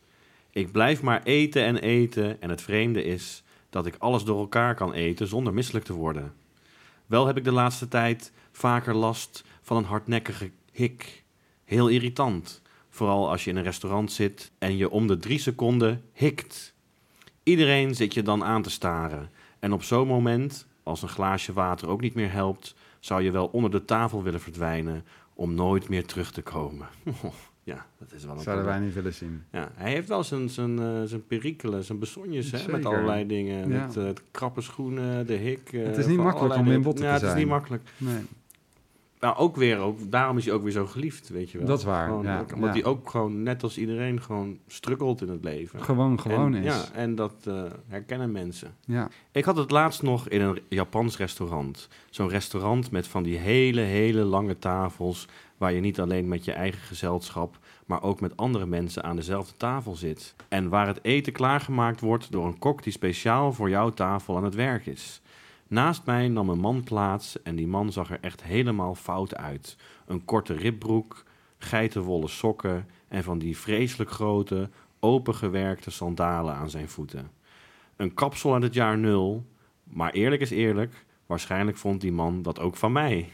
Ik 0.52 0.72
blijf 0.72 1.02
maar 1.02 1.24
eten 1.24 1.64
en 1.64 1.78
eten 1.78 2.42
en 2.42 2.50
het 2.50 2.62
vreemde 2.62 3.04
is 3.04 3.44
dat 3.70 3.86
ik 3.86 3.96
alles 3.98 4.24
door 4.24 4.40
elkaar 4.40 4.76
kan 4.76 4.94
eten 4.94 5.28
zonder 5.28 5.54
misselijk 5.54 5.86
te 5.86 5.94
worden. 5.94 6.34
Wel 7.06 7.28
heb 7.28 7.38
ik 7.38 7.44
de 7.44 7.52
laatste 7.52 7.88
tijd 7.88 8.32
vaker 8.52 8.96
last 8.96 9.44
van 9.68 9.78
een 9.78 9.84
hardnekkige 9.84 10.52
hik. 10.72 11.24
Heel 11.64 11.88
irritant, 11.88 12.62
vooral 12.90 13.30
als 13.30 13.44
je 13.44 13.50
in 13.50 13.56
een 13.58 13.64
restaurant 13.64 14.12
zit 14.12 14.52
en 14.58 14.78
je 14.78 14.90
om 14.90 15.08
de 15.08 15.18
drie 15.18 15.40
seconden 15.40 16.02
hikt. 16.14 16.74
Iedereen 17.44 17.96
zit 17.96 18.14
je 18.14 18.22
dan 18.22 18.44
aan 18.44 18.62
te 18.62 18.70
staren. 18.70 19.30
En 19.60 19.74
op 19.74 19.84
zo'n 19.84 20.08
moment, 20.08 20.68
als 20.84 21.02
een 21.02 21.08
glaasje 21.10 21.54
water 21.54 21.88
ook 21.90 22.02
niet 22.02 22.14
meer 22.14 22.32
helpt, 22.32 22.76
zou 23.00 23.22
je 23.22 23.32
wel 23.32 23.48
onder 23.48 23.72
de 23.72 23.86
tafel 23.86 24.24
willen 24.24 24.42
verdwijnen 24.42 25.06
om 25.34 25.54
nooit 25.54 25.90
meer 25.90 26.06
terug 26.06 26.32
te 26.32 26.42
komen. 26.42 26.88
Ja, 27.64 27.86
dat 28.00 28.12
is 28.12 28.26
wel 28.26 28.36
een 28.36 28.42
Zouden 28.42 28.66
wij 28.66 28.80
niet 28.80 28.94
willen 28.94 29.14
zien. 29.14 29.44
Ja, 29.52 29.72
hij 29.76 29.92
heeft 29.92 30.08
wel 30.08 30.24
zijn, 30.24 30.50
zijn, 30.50 30.80
eh, 30.80 31.02
zijn 31.06 31.26
perikelen, 31.28 31.84
zijn 31.84 32.00
besonjes 32.00 32.52
hè, 32.52 32.72
met 32.72 32.86
allerlei 32.86 33.28
dingen. 33.28 33.70
Ja. 33.70 33.86
Met 33.86 33.98
eh, 33.98 34.04
krappe 34.32 34.62
schoenen, 34.62 35.28
de 35.28 35.34
hik. 35.34 35.74
eh, 35.74 35.86
Het 35.86 35.98
is 35.98 36.06
niet 36.06 36.16
van 36.16 36.26
makkelijk 36.26 36.54
om 36.54 36.60
Wim 36.60 36.68
dingen. 36.68 36.82
Botter 36.82 37.04
ja, 37.06 37.10
te 37.10 37.14
het 37.16 37.24
is 37.24 37.30
zijn. 37.30 37.42
niet 37.42 37.52
makkelijk. 37.52 37.84
Nee. 37.98 38.22
Nou, 39.20 39.38
ook 39.38 39.56
weer, 39.56 39.78
ook, 39.78 40.12
daarom 40.12 40.38
is 40.38 40.46
hij 40.46 40.54
ook 40.54 40.64
weer 40.64 40.72
zo 40.72 40.86
geliefd, 40.86 41.30
weet 41.30 41.52
je 41.52 41.58
wel. 41.58 41.68
Dat 41.68 41.80
is 41.80 41.84
waar, 41.84 42.08
Gewoon, 42.08 42.24
ja, 42.24 42.46
omdat 42.54 42.76
ja. 42.76 42.82
hij 42.82 42.86
ook 42.86 43.10
gewoon, 43.10 43.44
net 43.44 43.64
als 43.64 43.78
iedereen, 43.78 44.22
gewoon 44.22 44.60
struggelt 44.68 45.22
in 45.22 45.30
het 45.30 45.44
leven. 45.44 45.84
Gewoon 45.84 46.20
gewoon 46.20 46.56
en, 46.56 46.64
is. 46.64 46.74
Ja, 46.74 46.92
en 46.94 47.16
dat 47.16 47.34
eh, 47.44 47.64
herkennen 47.88 48.32
mensen. 48.32 48.76
Ja. 48.86 49.10
Ik 49.32 49.46
had 49.46 49.58
het 49.58 49.72
laatst 49.72 50.02
nog 50.02 50.30
in 50.30 50.42
een 50.42 50.62
Japans 50.70 51.18
restaurant. 51.18 51.88
Zo'n 52.10 52.30
restaurant 52.30 52.92
met 52.92 53.08
van 53.08 53.24
die 53.24 53.38
hele, 53.38 53.82
hele 53.82 54.24
lange 54.24 54.60
tafels... 54.60 55.28
waar 55.58 55.74
je 55.74 55.80
niet 55.80 56.00
alleen 56.00 56.28
met 56.28 56.46
je 56.46 56.52
eigen 56.52 56.82
gezelschap... 56.82 57.58
maar 57.86 58.04
ook 58.04 58.22
met 58.22 58.38
andere 58.38 58.66
mensen 58.66 59.04
aan 59.04 59.16
dezelfde 59.16 59.58
tafel 59.58 59.96
zit. 59.96 60.36
En 60.48 60.70
waar 60.70 60.88
het 60.88 61.00
eten 61.02 61.34
klaargemaakt 61.34 62.02
wordt 62.02 62.32
door 62.32 62.46
een 62.46 62.60
kok... 62.60 62.84
die 62.84 62.94
speciaal 62.94 63.54
voor 63.54 63.70
jouw 63.70 63.90
tafel 63.90 64.38
aan 64.38 64.44
het 64.44 64.56
werk 64.56 64.86
is. 64.86 65.22
Naast 65.68 66.06
mij 66.06 66.28
nam 66.28 66.50
een 66.50 66.60
man 66.60 66.84
plaats 66.84 67.42
en 67.42 67.56
die 67.56 67.68
man 67.68 67.92
zag 67.92 68.12
er 68.12 68.20
echt 68.22 68.44
helemaal 68.44 68.96
fout 68.96 69.36
uit. 69.36 69.78
Een 70.06 70.26
korte 70.26 70.54
ribbroek, 70.54 71.24
geitenwolle 71.58 72.28
sokken... 72.28 72.88
en 73.08 73.24
van 73.24 73.40
die 73.40 73.58
vreselijk 73.58 74.12
grote, 74.12 74.70
opengewerkte 75.00 75.92
sandalen 75.92 76.54
aan 76.54 76.70
zijn 76.70 76.90
voeten. 76.90 77.32
Een 77.96 78.14
kapsel 78.14 78.54
uit 78.54 78.64
het 78.64 78.74
jaar 78.74 78.98
nul... 78.98 79.46
Maar 79.90 80.12
eerlijk 80.12 80.42
is 80.42 80.50
eerlijk, 80.50 81.06
waarschijnlijk 81.26 81.78
vond 81.78 82.02
die 82.02 82.12
man 82.12 82.42
dat 82.42 82.60
ook 82.60 82.76
van 82.76 82.92
mij. 82.92 83.30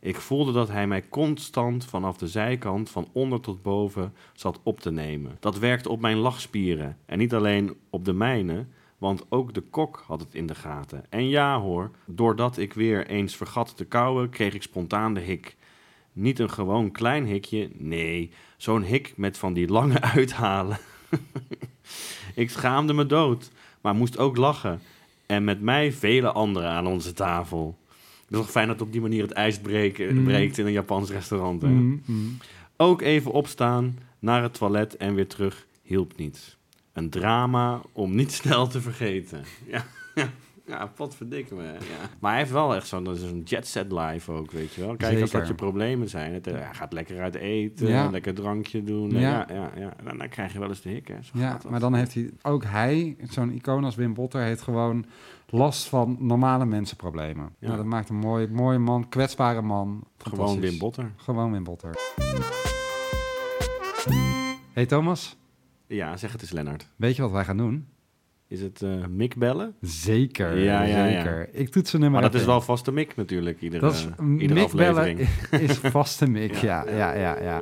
Ik 0.00 0.16
voelde 0.16 0.52
dat 0.52 0.68
hij 0.68 0.86
mij 0.86 1.08
constant 1.08 1.84
vanaf 1.84 2.16
de 2.16 2.28
zijkant 2.28 2.90
van 2.90 3.08
onder 3.12 3.40
tot 3.40 3.62
boven 3.62 4.12
zat 4.32 4.60
op 4.62 4.80
te 4.80 4.90
nemen. 4.90 5.36
Dat 5.40 5.58
werkte 5.58 5.88
op 5.88 6.00
mijn 6.00 6.16
lachspieren 6.16 6.98
en 7.06 7.18
niet 7.18 7.34
alleen 7.34 7.76
op 7.90 8.04
de 8.04 8.12
mijne, 8.12 8.66
want 9.04 9.24
ook 9.28 9.54
de 9.54 9.60
kok 9.60 10.04
had 10.06 10.20
het 10.20 10.34
in 10.34 10.46
de 10.46 10.54
gaten. 10.54 11.04
En 11.08 11.28
ja 11.28 11.60
hoor, 11.60 11.90
doordat 12.06 12.56
ik 12.58 12.72
weer 12.72 13.06
eens 13.06 13.36
vergat 13.36 13.76
te 13.76 13.84
kauwen, 13.84 14.30
kreeg 14.30 14.54
ik 14.54 14.62
spontaan 14.62 15.14
de 15.14 15.20
hik. 15.20 15.56
Niet 16.12 16.38
een 16.38 16.50
gewoon 16.50 16.90
klein 16.90 17.26
hikje, 17.26 17.70
nee, 17.78 18.30
zo'n 18.56 18.82
hik 18.82 19.12
met 19.16 19.38
van 19.38 19.52
die 19.52 19.68
lange 19.68 20.00
uithalen. 20.16 20.78
ik 22.34 22.50
schaamde 22.50 22.92
me 22.92 23.06
dood, 23.06 23.50
maar 23.80 23.94
moest 23.94 24.18
ook 24.18 24.36
lachen. 24.36 24.80
En 25.26 25.44
met 25.44 25.60
mij 25.60 25.92
vele 25.92 26.32
anderen 26.32 26.70
aan 26.70 26.86
onze 26.86 27.12
tafel. 27.12 27.78
Het 27.88 28.30
is 28.30 28.36
toch 28.38 28.50
fijn 28.50 28.68
dat 28.68 28.80
op 28.80 28.92
die 28.92 29.00
manier 29.00 29.22
het 29.22 29.32
ijs 29.32 29.58
breken, 29.58 30.16
Mm. 30.16 30.24
breekt 30.24 30.58
in 30.58 30.66
een 30.66 30.72
Japans 30.72 31.10
restaurant. 31.10 31.62
Hè? 31.62 31.68
Mm, 31.68 32.02
mm. 32.04 32.36
Ook 32.76 33.02
even 33.02 33.30
opstaan, 33.30 33.98
naar 34.18 34.42
het 34.42 34.54
toilet 34.54 34.96
en 34.96 35.14
weer 35.14 35.28
terug 35.28 35.66
hielp 35.82 36.16
niet. 36.16 36.56
Een 36.94 37.10
drama 37.10 37.80
om 37.92 38.14
niet 38.14 38.32
snel 38.42 38.66
te 38.66 38.80
vergeten. 38.80 39.44
Ja, 39.66 39.84
ja, 40.14 40.28
ja 40.66 40.86
potverdikke 40.86 41.54
me. 41.54 41.62
Ja. 41.62 41.78
Maar 42.18 42.30
hij 42.30 42.40
heeft 42.40 42.52
wel 42.52 42.74
echt 42.74 42.86
zo'n 42.86 43.16
zo'n 43.16 43.42
jet 43.44 43.66
set 43.66 43.92
life 43.92 44.32
ook, 44.32 44.50
weet 44.50 44.72
je 44.74 44.80
wel. 44.80 44.96
Kijk, 44.96 45.20
als 45.20 45.30
dat 45.30 45.48
je 45.48 45.54
problemen 45.54 46.08
zijn. 46.08 46.32
Het, 46.32 46.46
eh, 46.46 46.54
hij 46.54 46.74
gaat 46.74 46.92
lekker 46.92 47.20
uit 47.20 47.34
eten, 47.34 47.88
Ja. 47.88 48.10
lekker 48.10 48.34
drankje 48.34 48.82
doen. 48.84 49.10
Ja. 49.10 49.20
Ja, 49.20 49.46
ja, 49.48 49.70
ja, 49.76 49.94
En 49.96 50.04
dan, 50.04 50.18
dan 50.18 50.28
krijg 50.28 50.52
je 50.52 50.58
wel 50.58 50.68
eens 50.68 50.80
de 50.80 50.88
hik, 50.88 51.08
hè. 51.08 51.16
Zo 51.22 51.38
Ja, 51.38 51.58
maar 51.68 51.80
dan 51.80 51.94
heeft 51.94 52.14
hij, 52.14 52.30
ook 52.42 52.64
hij, 52.64 53.16
zo'n 53.28 53.50
icoon 53.50 53.84
als 53.84 53.94
Wim 53.94 54.14
Botter, 54.14 54.40
heeft 54.42 54.62
gewoon 54.62 55.04
last 55.48 55.86
van 55.86 56.16
normale 56.20 56.64
mensenproblemen. 56.64 57.44
Ja. 57.58 57.66
Nou, 57.66 57.76
dat 57.76 57.86
maakt 57.86 58.08
een 58.08 58.16
mooi, 58.16 58.48
mooie 58.48 58.78
man, 58.78 59.08
kwetsbare 59.08 59.62
man. 59.62 60.04
Gewoon. 60.18 60.60
Wim 60.60 60.78
Botter. 60.78 61.12
Gewoon 61.16 61.52
Wim 61.52 61.64
Botter. 61.64 61.96
Hey 64.72 64.86
Thomas, 64.86 65.36
Ja, 65.86 66.16
zeg 66.16 66.32
het 66.32 66.40
eens, 66.42 66.50
Lennart. 66.50 66.88
weet 66.96 67.16
je 67.16 67.22
wat 67.22 67.30
wij 67.30 67.44
gaan 67.44 67.56
doen? 67.56 67.88
Is 68.48 68.60
het 68.60 68.82
eh 68.82 69.06
Mick 69.06 69.36
bellen? 69.36 69.74
Zeker, 69.80 70.58
Ja, 70.58 70.82
ja, 70.82 71.04
ja. 71.06 71.16
zeker. 71.22 71.48
Ik 71.54 71.68
toets 71.68 71.92
een 71.92 72.00
nummer 72.00 72.20
Maar 72.20 72.30
dat 72.30 72.40
is 72.40 72.46
wel 72.46 72.60
vaste 72.60 72.92
Mick 72.92 73.16
natuurlijk, 73.16 73.60
iedere, 73.60 73.82
Dat 73.84 73.94
is, 73.94 74.06
iedere 74.38 74.60
Mick 74.60 74.72
bellen 74.72 74.98
aflevering. 75.02 75.28
is 75.70 75.78
vaste 75.78 76.26
Mick, 76.28 76.54
ja, 76.54 76.84
Ja. 76.88 76.96
ja, 76.96 77.14
ja, 77.14 77.42
ja. 77.42 77.60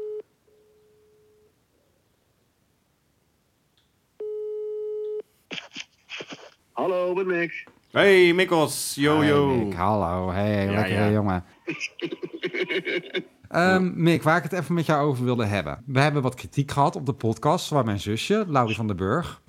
Hallo, 6.72 7.14
met 7.14 7.26
Mick. 7.26 7.64
Hey, 7.90 8.32
Mikkels. 8.32 8.94
Yo, 8.94 9.22
yo. 9.24 9.46
Mick, 9.56 9.74
hallo, 9.74 10.30
hey, 10.30 10.64
Ja, 10.64 10.72
lekker 10.72 10.94
ja. 10.94 11.10
jongen. 11.10 11.44
Ehm, 13.52 13.90
Mick, 13.94 14.22
waar 14.22 14.36
ik 14.36 14.42
het 14.42 14.52
even 14.52 14.74
met 14.74 14.86
jou 14.86 15.06
over 15.06 15.24
wilde 15.24 15.44
hebben. 15.44 15.82
We 15.86 16.00
hebben 16.00 16.22
wat 16.22 16.34
kritiek 16.34 16.70
gehad 16.70 16.96
op 16.96 17.06
de 17.06 17.12
podcast 17.12 17.68
waar 17.68 17.84
mijn 17.84 18.00
zusje, 18.00 18.44
Laurie 18.48 18.76
van 18.76 18.86
den 18.86 18.96
Burg, 18.96 19.40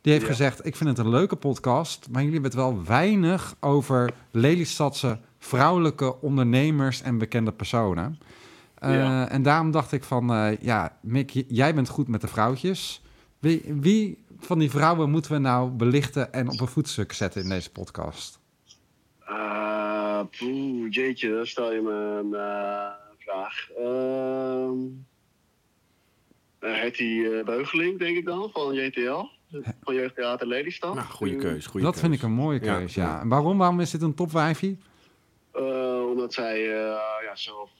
die 0.00 0.12
heeft 0.12 0.24
Ja. 0.24 0.30
gezegd, 0.30 0.66
ik 0.66 0.76
vind 0.76 0.88
het 0.90 0.98
een 0.98 1.08
leuke 1.08 1.36
podcast, 1.36 2.08
maar 2.10 2.22
jullie 2.22 2.40
hebben 2.40 2.50
het 2.50 2.60
wel 2.60 2.84
weinig 2.84 3.54
over 3.60 4.10
Lelystadse 4.30 5.18
vrouwelijke 5.38 6.20
ondernemers 6.20 7.02
en 7.02 7.18
bekende 7.18 7.52
personen. 7.52 8.18
Eh, 8.74 8.94
Ja. 8.94 9.28
En 9.28 9.42
daarom 9.42 9.70
dacht 9.70 9.92
ik 9.92 10.04
van, 10.04 10.32
eh, 10.32 10.56
ja, 10.60 10.96
Mick, 11.00 11.30
jij 11.48 11.74
bent 11.74 11.88
goed 11.88 12.08
met 12.08 12.20
de 12.20 12.28
vrouwtjes. 12.28 13.02
Wie, 13.38 13.62
wie 13.80 14.24
van 14.38 14.58
die 14.58 14.70
vrouwen 14.70 15.10
moeten 15.10 15.32
we 15.32 15.38
nou 15.38 15.70
belichten 15.70 16.32
en 16.32 16.48
op 16.50 16.60
een 16.60 16.66
voetstuk 16.68 17.12
zetten 17.12 17.42
in 17.42 17.48
deze 17.48 17.70
podcast? 17.70 18.38
Poeh, 20.38 20.86
jeetje, 20.90 21.34
dan 21.34 21.46
stel 21.46 21.72
je 21.72 21.80
me 21.80 21.92
een 22.22 22.34
vraag. 23.20 23.70
Ehm 23.78 24.78
uh, 26.60 26.80
Hetty 26.82 27.24
eh, 27.24 27.44
Beugeling, 27.44 27.98
denk 27.98 28.16
ik 28.16 28.24
dan, 28.24 28.50
van 28.52 28.74
JTL. 28.74 29.24
Van 29.82 29.94
Jeugdtheater 29.94 30.46
Lelystad. 30.46 30.94
Nou, 30.94 31.06
goede 31.06 31.32
Eh, 31.34 31.38
keus. 31.40 31.66
Goede 31.66 31.84
dat 31.86 31.92
keus. 31.94 32.02
vind 32.02 32.14
ik 32.14 32.22
een 32.22 32.32
mooie 32.32 32.58
keus, 32.60 32.94
ja. 32.94 33.04
ja. 33.04 33.20
En 33.20 33.28
waarom? 33.28 33.58
Waarom 33.58 33.80
is 33.80 33.90
dit 33.90 34.02
een 34.02 34.14
top 34.14 34.30
5? 34.30 34.62
Eh, 35.52 36.06
omdat 36.10 36.32
zij 36.32 36.64
eh, 36.72 36.96
ja, 37.24 37.36
zelf 37.36 37.70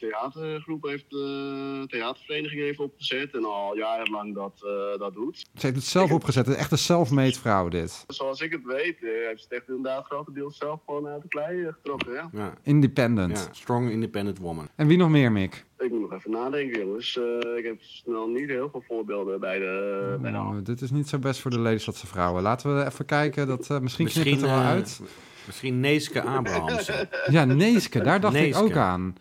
theatergroep 0.00 0.82
heeft, 0.82 1.04
eh 1.12 1.82
theatervereniging 1.86 2.60
heeft 2.62 2.78
opgezet. 2.78 3.34
En 3.34 3.44
al 3.44 3.76
jarenlang 3.76 4.34
dat, 4.34 4.52
eh, 4.64 4.98
dat 4.98 5.14
doet. 5.14 5.36
Ze 5.38 5.66
heeft 5.66 5.76
het 5.76 5.84
zelf 5.84 6.12
opgezet. 6.12 6.46
Het 6.46 6.54
is 6.54 6.60
echt 6.60 6.72
een 6.72 6.78
self-made 6.78 7.32
vrouw, 7.38 7.68
dit. 7.68 8.04
Zoals 8.08 8.40
ik 8.40 8.52
het 8.52 8.64
weet, 8.64 8.96
eh, 9.02 9.08
heeft 9.26 9.40
ze 9.40 9.46
het 9.48 9.52
echt 9.58 9.68
inderdaad 9.68 10.04
grotendeels 10.04 10.56
zelf 10.56 10.80
gewoon 10.86 11.06
uit 11.06 11.22
de 11.22 11.28
klei 11.28 11.72
getrokken. 11.72 12.12
Ja. 12.12 12.30
Ja, 12.32 12.54
Independent. 12.62 13.38
ja, 13.38 13.52
strong 13.54 13.90
independent 13.90 14.38
woman. 14.38 14.68
En 14.76 14.86
wie 14.86 14.96
nog 14.98 15.10
meer, 15.10 15.32
Mick? 15.32 15.64
Ik 15.78 15.90
moet 15.90 16.00
nog 16.00 16.12
even 16.12 16.30
nadenken, 16.30 16.80
jongens. 16.80 17.18
Eh, 17.18 17.56
ik 17.58 17.64
heb 17.64 17.82
snel 17.82 18.28
niet 18.28 18.48
heel 18.48 18.68
veel 18.70 18.84
voorbeelden 18.88 19.40
bij 19.40 19.58
de, 19.58 20.18
bij 20.20 20.30
de 20.30 20.36
hand. 20.36 20.58
Oh, 20.58 20.64
dit 20.64 20.80
is 20.80 20.90
niet 20.90 21.08
zo 21.08 21.18
best 21.18 21.40
voor 21.40 21.50
de 21.50 21.60
Lelystadse 21.60 22.06
vrouwen. 22.06 22.42
Laten 22.42 22.76
we 22.76 22.84
even 22.84 23.04
kijken. 23.04 23.46
Dat, 23.46 23.70
eh, 23.70 23.78
misschien 23.78 24.06
knipt 24.06 24.30
het 24.30 24.42
er 24.42 24.48
wel 24.48 24.58
uit. 24.58 25.00
Misschien 25.46 25.80
Neeske 25.80 26.22
Abrahamsen. 26.22 27.08
Ja, 27.30 27.44
Neeske. 27.44 28.00
Daar 28.00 28.20
dacht 28.20 28.34
ik 28.34 28.56
ook 28.56 28.76
aan. 28.76 29.14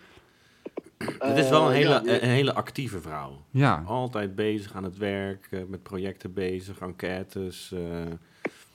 Het 1.30 1.38
is 1.44 1.50
wel 1.50 1.62
een 1.66 1.72
Eh, 1.72 1.78
hele, 1.78 2.02
ja, 2.06 2.22
een 2.24 2.30
hele 2.30 2.54
actieve 2.54 3.02
vrouw. 3.02 3.42
Ja. 3.52 3.84
Altijd 3.86 4.36
bezig 4.36 4.74
aan 4.74 4.84
het 4.84 4.98
werk, 4.98 5.48
eh, 5.52 5.60
met 5.68 5.84
projecten 5.84 6.34
bezig, 6.34 6.80
enquêtes. 6.80 7.72
eh. 7.74 7.80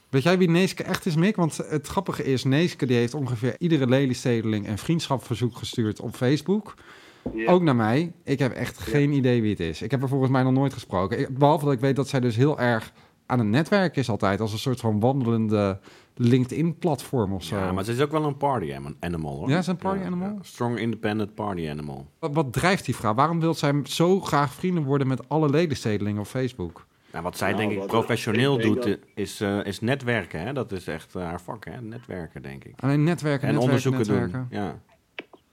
Weet 0.09 0.23
jij 0.23 0.39
wie 0.39 0.51
Neeske 0.51 0.83
echt 0.83 1.07
is, 1.07 1.15
Mick? 1.17 1.37
Want 1.37 1.57
het 1.57 1.87
grappige 1.87 2.25
is, 2.25 2.45
Neeske 2.45 2.87
die 2.87 2.97
heeft 2.97 3.15
ongeveer 3.15 3.57
iedere 3.59 3.87
Lelystedeling 3.89 4.69
een 4.69 4.79
vriendschapverzoek 4.79 5.57
gestuurd 5.57 6.01
op 6.01 6.15
Facebook. 6.15 6.75
ja. 7.35 7.51
Ook 7.51 7.63
naar 7.63 7.77
mij. 7.77 8.13
Ik 8.25 8.39
heb 8.39 8.53
echt 8.53 8.79
geen 8.79 9.13
idee 9.13 9.41
wie 9.41 9.51
het 9.51 9.61
is. 9.61 9.83
Ik 9.83 9.91
heb 9.91 10.03
er 10.03 10.09
volgens 10.09 10.31
mij 10.31 10.43
nog 10.43 10.53
nooit 10.53 10.73
gesproken. 10.73 11.19
Ik- 11.19 11.39
behalve 11.39 11.65
dat 11.65 11.75
ik 11.75 11.81
weet 11.81 11.97
dat 11.97 12.09
zij 12.09 12.21
dus 12.21 12.37
heel 12.37 12.59
erg 12.61 12.93
aan 13.27 13.39
het 13.39 13.49
netwerk 13.49 13.97
is 13.97 14.09
altijd. 14.09 14.41
Als 14.41 14.53
een 14.53 14.59
soort 14.59 14.81
van 14.81 15.01
wandelende 15.01 15.79
LinkedIn-platform 16.17 17.33
of 17.33 17.43
zo. 17.45 17.57
Ja, 17.57 17.73
maar 17.73 17.85
ze 17.85 17.93
is 17.93 18.01
ook 18.01 18.11
wel 18.11 18.25
een 18.25 18.37
party 18.37 18.75
animal 19.01 19.37
hoor. 19.37 19.49
Ja, 19.49 19.55
ze 19.55 19.61
is 19.61 19.67
een 19.67 19.77
party 19.77 20.05
animal? 20.05 20.39
Strong 20.43 20.79
independent 20.79 21.35
party 21.35 21.69
animal. 21.69 22.07
Wat, 22.19 22.35
wat 22.35 22.53
drijft 22.53 22.85
die 22.85 22.97
vrouw? 22.97 23.15
Waarom 23.15 23.41
wil 23.41 23.55
zij 23.55 23.81
zo 23.85 24.21
graag 24.21 24.53
vrienden 24.55 24.85
worden 24.85 25.07
met 25.07 25.29
alle 25.29 25.49
ledenstedelingen 25.51 26.21
op 26.21 26.27
Facebook? 26.27 26.87
Nou, 27.13 27.25
wat 27.25 27.37
zij 27.37 27.53
Nou, 27.53 27.69
denk 27.69 27.81
ik 27.83 27.87
professioneel 27.87 28.57
ik 28.57 28.63
doet, 28.63 28.83
dat- 28.83 28.99
is, 29.15 29.41
eh, 29.41 29.65
is 29.65 29.81
netwerken. 29.81 30.41
Hè? 30.41 30.53
Dat 30.53 30.73
is 30.73 30.87
echt 30.87 31.15
eh, 31.15 31.23
haar 31.23 31.41
vak, 31.41 31.65
hè? 31.65 31.81
netwerken 31.81 32.43
denk 32.43 32.65
ik. 32.65 32.75
Alleen 32.81 33.03
netwerken, 33.05 33.49
En 33.49 33.55
netwerken, 33.55 33.63
onderzoeken 33.93 34.01
netwerken. 34.01 34.47
doen. 34.51 34.59
Ja. 34.61 34.81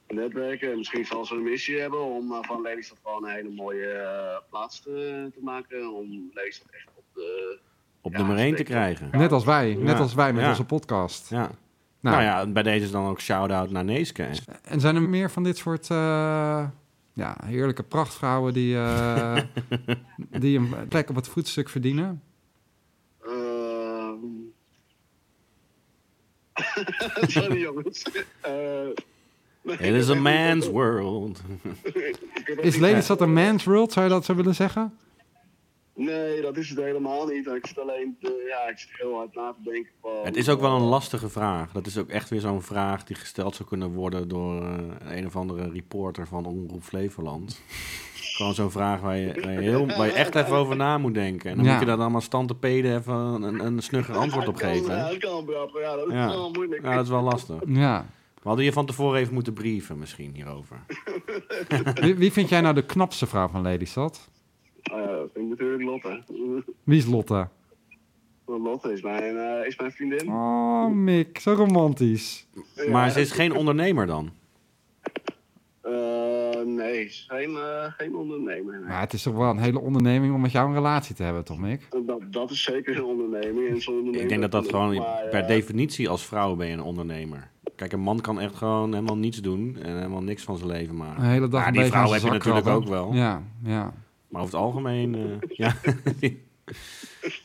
netwerken. 0.07 0.71
En 0.71 0.77
misschien 0.77 1.05
zal 1.05 1.25
ze 1.25 1.35
een 1.35 1.43
missie 1.43 1.79
hebben 1.79 1.99
om 2.03 2.31
eh, 2.31 2.37
van 2.41 2.61
Lelystad 2.61 2.97
gewoon 3.03 3.23
een 3.25 3.33
hele 3.35 3.49
mooie 3.55 3.87
eh, 3.91 4.37
plaats 4.49 4.81
te, 4.81 5.29
te 5.33 5.39
maken. 5.43 5.93
Om 5.93 6.29
Lelystad 6.33 6.67
echt 6.71 6.87
op 7.13 7.21
de... 7.21 7.59
Op 8.01 8.11
Ja, 8.11 8.17
nummer 8.17 8.37
1 8.37 8.55
te 8.55 8.63
krijgen. 8.63 9.09
Net 9.11 9.31
als 9.31 9.43
wij, 9.45 9.75
net 9.79 9.87
Ja. 9.95 9.97
als 10.01 10.13
wij 10.13 10.33
met 10.33 10.43
Ja. 10.43 10.49
onze 10.49 10.63
podcast. 10.65 11.29
Ja. 11.29 11.37
Nou, 11.99 12.15
Nou, 12.15 12.21
ja, 12.21 12.45
bij 12.47 12.63
deze 12.63 12.91
dan 12.91 13.05
ook 13.07 13.19
shout-out 13.21 13.69
naar 13.71 13.83
Neeske. 13.83 14.27
En 14.63 14.79
zijn 14.79 14.95
er 14.95 15.01
meer 15.01 15.31
van 15.31 15.43
dit 15.43 15.57
soort 15.57 15.89
eh, 15.89 16.65
ja, 17.13 17.37
heerlijke 17.45 17.83
prachtvrouwen 17.83 18.53
die, 18.53 18.75
eh, 18.77 19.37
die 20.39 20.57
een 20.57 20.87
plek 20.89 21.09
op 21.09 21.15
het 21.15 21.27
voetstuk 21.27 21.69
verdienen? 21.69 22.21
Ehm, 23.25 24.15
Sorry 27.35 27.61
jongens. 27.61 28.03
Eh, 28.41 28.87
It 29.63 29.79
is 29.93 30.09
a 30.09 30.15
man's 30.15 30.67
world. 30.67 31.41
Is 32.61 32.77
Lelystad 32.77 33.21
een 33.21 33.33
man's 33.33 33.63
world, 33.63 33.91
zou 33.91 34.05
je 34.05 34.11
dat 34.11 34.25
zo 34.25 34.35
willen 34.35 34.55
zeggen? 34.55 34.97
Nee, 36.05 36.41
dat 36.41 36.57
is 36.57 36.69
het 36.69 36.77
helemaal 36.79 37.25
niet. 37.27 37.47
Ik 37.47 37.65
zit 37.67 37.79
alleen, 37.79 38.17
te- 38.21 38.45
ja, 38.47 38.69
ik 38.71 38.77
zit 38.77 38.89
heel 38.93 39.15
hard 39.15 39.35
na 39.35 39.53
te 39.63 39.69
denken 39.71 39.91
van... 40.01 40.11
Het 40.23 40.35
is 40.35 40.49
ook 40.49 40.59
wel 40.61 40.75
een 40.75 40.81
lastige 40.81 41.29
vraag. 41.29 41.71
Dat 41.71 41.85
is 41.85 41.97
ook 41.97 42.09
echt 42.09 42.29
weer 42.29 42.39
zo'n 42.39 42.61
vraag 42.61 43.03
die 43.03 43.15
gesteld 43.15 43.55
zou 43.55 43.69
kunnen 43.69 43.93
worden 43.93 44.27
door 44.27 44.61
eh, 44.61 45.15
een 45.17 45.25
of 45.25 45.35
andere 45.35 45.69
reporter 45.69 46.27
van 46.27 46.45
Omroep 46.45 46.83
Flevoland. 46.83 47.61
Gewoon 48.35 48.53
zo'n 48.53 48.71
vraag 48.71 49.01
waar 49.01 49.17
je, 49.17 49.41
waar, 49.41 49.51
je 49.53 49.59
heel, 49.59 49.85
waar 49.87 50.05
je 50.05 50.11
echt 50.13 50.35
even 50.35 50.55
over 50.55 50.75
na 50.75 50.97
moet 50.97 51.13
denken. 51.13 51.49
En 51.49 51.55
dan 51.55 51.65
Ja. 51.65 51.71
moet 51.71 51.79
je 51.79 51.85
daar 51.85 51.97
dan 51.97 52.11
maar 52.11 52.21
stand 52.21 52.47
te 52.47 52.55
peden 52.55 52.97
even 52.97 53.13
een, 53.15 53.65
een 53.65 53.81
snugger 53.81 54.15
antwoord 54.15 54.47
op 54.47 54.55
geven. 54.55 54.95
Ja, 54.95 55.07
het 55.07 55.17
kan, 55.17 55.45
ja, 55.81 55.95
dat 55.95 56.07
is 56.07 56.13
Ja. 56.13 56.27
wel 56.27 56.51
moeilijk. 56.51 56.81
Ja, 56.83 56.95
dat 56.95 57.03
is 57.03 57.09
wel 57.09 57.21
lastig. 57.21 57.59
Ja. 57.67 58.05
We 58.41 58.47
hadden 58.47 58.65
je 58.65 58.73
van 58.73 58.85
tevoren 58.85 59.19
even 59.19 59.33
moeten 59.33 59.53
brieven 59.53 59.97
misschien 59.97 60.31
hierover. 60.35 60.77
Wie, 62.01 62.15
wie 62.15 62.31
vind 62.31 62.49
jij 62.49 62.61
nou 62.61 62.75
de 62.75 62.85
knapste 62.85 63.27
vrouw 63.27 63.47
van 63.47 63.61
Lelystad? 63.61 64.29
Ah, 64.83 64.97
ja, 64.99 65.05
dat 65.05 65.29
vind 65.33 65.40
ik 65.40 65.40
natuurlijk 65.51 65.83
Lotte. 65.83 66.23
Wie 66.83 66.97
is 66.97 67.05
Lotte? 67.05 67.47
Lotte 68.45 68.91
is 68.93 69.01
mijn, 69.01 69.37
eh, 69.37 69.67
is 69.67 69.77
mijn 69.77 69.91
vriendin. 69.91 70.27
Oh, 70.29 70.87
Mick, 70.87 71.39
zo 71.39 71.53
romantisch. 71.53 72.47
Ja, 72.75 72.89
Maar 72.91 73.09
ze 73.11 73.19
is 73.21 73.31
geen 73.31 73.55
ondernemer 73.55 74.05
dan. 74.05 74.29
eh, 75.81 75.91
nee, 76.65 76.93
ze 77.01 77.05
is 77.05 77.25
geen, 77.27 77.55
eh, 77.55 77.83
geen 77.97 78.15
ondernemer. 78.15 78.79
nee. 78.79 78.87
Maar 78.89 78.99
het 78.99 79.13
is 79.13 79.23
toch 79.23 79.35
wel 79.35 79.49
een 79.49 79.57
hele 79.59 79.79
onderneming 79.79 80.33
om 80.33 80.41
met 80.41 80.51
jou 80.51 80.67
een 80.67 80.73
relatie 80.73 81.15
te 81.15 81.23
hebben, 81.23 81.43
toch, 81.43 81.57
Mick? 81.57 81.87
Dat, 82.05 82.21
dat 82.31 82.51
is 82.51 82.63
zeker 82.63 82.97
een 82.97 83.03
onderneming. 83.03 83.69
En 83.69 83.81
zo'n 83.81 83.93
onderneming 83.93 84.23
Ik 84.23 84.29
denk 84.29 84.41
dat 84.41 84.51
dat 84.51 84.69
gewoon 84.69 84.95
maar, 84.95 85.27
per 85.29 85.47
definitie 85.47 86.09
als 86.09 86.25
vrouw 86.25 86.55
ben 86.55 86.67
je 86.67 86.73
een 86.73 86.81
ondernemer. 86.81 87.49
Kijk, 87.75 87.91
een 87.93 87.99
man 87.99 88.21
kan 88.21 88.39
echt 88.39 88.55
gewoon 88.55 88.93
helemaal 88.93 89.17
niets 89.17 89.41
doen 89.41 89.77
en 89.81 89.95
helemaal 89.95 90.21
niks 90.21 90.43
van 90.43 90.57
zijn 90.57 90.69
leven 90.69 90.95
maken. 90.95 91.23
Een 91.23 91.29
hele 91.29 91.47
dag 91.47 91.65
Ja, 91.65 91.71
die 91.71 91.83
vrouw 91.83 92.11
heb 92.11 92.21
je 92.21 92.29
natuurlijk 92.29 92.67
ook 92.67 92.87
wel. 92.87 93.13
Ja, 93.13 93.43
ja. 93.63 93.93
Maar 94.31 94.41
over 94.41 94.53
het 94.53 94.63
algemeen, 94.63 95.15
eh, 95.15 95.49
ja. 95.65 95.75
ja, 95.81 95.93
een 96.21 96.39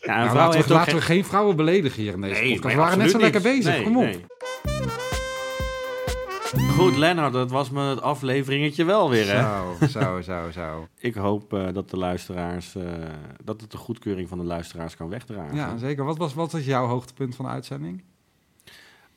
Nou, 0.05 0.37
laten 0.37 0.63
we, 0.63 0.73
laten 0.73 0.85
geen... 0.93 0.95
we 0.95 1.01
geen 1.07 1.25
vrouwen 1.25 1.57
beledigen 1.57 2.03
hier 2.03 2.13
in 2.13 2.21
deze 2.21 2.41
Nee, 2.43 2.53
podcast. 2.55 2.75
we 2.75 2.81
waren 2.81 2.99
net 2.99 3.11
zo 3.11 3.19
lekker 3.19 3.43
niet. 3.45 3.57
bezig, 3.57 3.73
Nee, 3.75 3.83
kom 3.85 3.97
op. 3.97 4.03
nee. 4.03 4.25
Goed, 6.77 6.97
Lennart, 6.97 7.33
dat 7.33 7.51
was 7.51 7.71
me 7.71 7.81
het 7.81 8.01
afleveringetje 8.03 8.85
wel 8.85 9.11
weer, 9.11 9.27
hè? 9.37 9.41
Zo, 9.41 9.87
zo, 9.87 10.21
zo, 10.21 10.51
zo. 10.51 10.87
Ik 10.99 11.15
hoop 11.15 11.53
eh, 11.53 11.67
dat 11.73 11.91
de 11.91 11.97
luisteraars, 11.97 12.75
eh, 12.75 12.83
dat 13.45 13.61
het 13.61 13.71
de 13.71 13.77
goedkeuring 13.77 14.29
van 14.29 14.39
de 14.39 14.45
luisteraars 14.45 14.97
kan 14.97 15.09
wegdragen. 15.09 15.57
Ja, 15.57 15.77
zeker. 15.77 16.05
Wat 16.05 16.19
was, 16.19 16.35
wat 16.35 16.53
was 16.53 16.65
jouw 16.65 16.87
hoogtepunt 16.87 17.37
van 17.37 17.45
de 17.45 17.51
uitzending? 17.51 18.03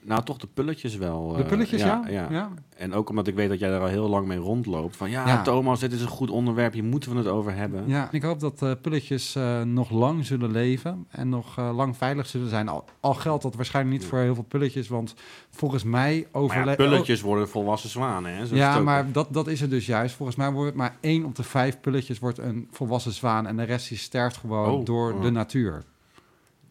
Nou, 0.04 0.24
toch 0.24 0.38
de 0.38 0.48
pulletjes 0.48 0.96
wel. 0.96 1.34
De 1.34 1.44
eh, 1.44 1.50
pulletjes, 1.50 1.82
ja? 1.82 2.04
ja. 2.08 2.28
ja. 2.32 2.50
En 2.78 2.94
ook 2.94 3.10
omdat 3.10 3.28
ik 3.28 3.36
weet 3.36 3.50
dat 3.50 3.60
jij 3.60 3.70
daar 3.70 3.82
al 3.82 3.88
heel 3.88 4.10
lang 4.10 4.28
mee 4.28 4.38
rondloopt. 4.38 4.96
Van 4.96 5.10
ja. 5.10 5.42
Thomas, 5.42 5.80
dit 5.80 5.92
is 5.92 6.02
een 6.02 6.08
goed 6.08 6.30
onderwerp, 6.30 6.74
hier 6.74 6.84
moeten 6.84 7.12
we 7.12 7.18
het 7.18 7.28
over 7.28 7.56
hebben. 7.56 7.84
Ja, 7.88 8.10
ik 8.12 8.22
hoop 8.22 8.40
dat 8.40 8.62
eh 8.62 8.72
pulletjes 8.82 9.36
eh, 9.36 9.62
nog 9.62 9.90
lang 9.90 10.26
zullen 10.26 10.52
leven 10.52 11.08
en 11.10 11.30
nog 11.30 11.58
lang 11.58 11.98
veilig 11.98 12.28
zullen 12.28 12.50
zijn. 12.50 12.68
Al, 12.68 12.86
al 13.00 13.14
geldt 13.14 13.44
dat 13.44 13.56
waarschijnlijk 13.56 13.98
niet 13.98 14.10
voor 14.10 14.20
heel 14.20 14.36
veel 14.36 14.44
pulletjes, 14.44 14.88
want 14.88 15.16
volgens 15.50 15.84
mij 15.84 16.28
overleven... 16.32 16.76
pulletjes 16.76 17.22
worden 17.22 17.50
volwassen 17.50 17.90
zwanen, 17.90 18.36
hè? 18.36 18.46
Zo 18.46 18.56
Ja, 18.56 18.80
maar 18.80 19.12
dat, 19.12 19.28
dat 19.32 19.48
is 19.48 19.62
het 19.62 19.70
dus 19.70 19.86
juist. 19.86 20.16
Volgens 20.16 20.38
mij 20.38 20.52
wordt 20.52 20.76
maar 20.76 20.98
één 21.00 21.26
op 21.26 21.36
de 21.36 21.44
vijf 21.44 21.80
pulletjes 21.80 22.20
wordt 22.20 22.38
een 22.38 22.68
volwassen 22.72 23.12
zwaan 23.12 23.48
en 23.48 23.58
de 23.58 23.64
rest 23.64 23.90
die 23.90 23.98
sterft 23.98 24.38
gewoon 24.38 24.72
Oh, 24.72 24.86
door 24.86 25.14
oh. 25.14 25.22
de 25.22 25.30
natuur. 25.30 25.84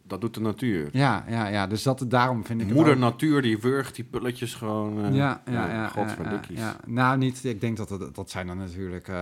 Dat 0.08 0.20
doet 0.20 0.34
de 0.34 0.40
natuur. 0.40 0.88
Ja, 0.92 1.24
ja, 1.28 1.46
ja. 1.48 1.66
Dus 1.66 1.82
dat, 1.82 2.04
daarom 2.08 2.44
vind 2.44 2.60
ik 2.60 2.72
Moeder 2.72 2.92
ook- 2.92 2.98
natuur, 2.98 3.42
die 3.42 3.58
wurgt 3.58 3.94
die 3.94 4.04
pulletjes 4.04 4.54
gewoon... 4.54 5.04
eh, 5.04 5.14
ja, 5.14 5.42
ja, 5.46 5.52
ja, 5.52 5.72
ja, 5.72 5.88
Godverdikkies. 5.88 6.58
ja, 6.58 6.64
ja. 6.66 6.76
Nou, 6.86 7.18
niet. 7.18 7.44
Ik 7.44 7.60
denk 7.60 7.76
dat 7.76 7.88
dat, 7.88 8.14
dat 8.14 8.30
zijn 8.30 8.46
dan 8.46 8.58
natuurlijk 8.58 9.08
eh, 9.08 9.14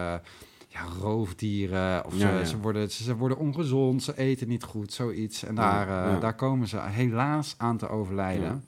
ja, 0.69 0.81
roofdieren. 1.01 2.05
Of 2.07 2.13
Ja, 2.13 2.19
ze, 2.19 2.27
ja. 2.39 2.45
Ze, 2.45 2.59
worden, 2.59 2.91
ze, 2.91 3.03
ze 3.03 3.17
worden 3.17 3.39
ongezond, 3.39 4.03
ze 4.03 4.19
eten 4.19 4.49
niet 4.49 4.63
goed, 4.65 4.93
zoiets. 4.93 5.45
En 5.45 5.55
daar, 5.55 6.15
eh, 6.15 6.21
daar 6.21 6.35
komen 6.35 6.69
ze 6.69 6.81
helaas 6.81 7.55
aan 7.59 7.77
te 7.77 7.89
overlijden. 7.89 8.65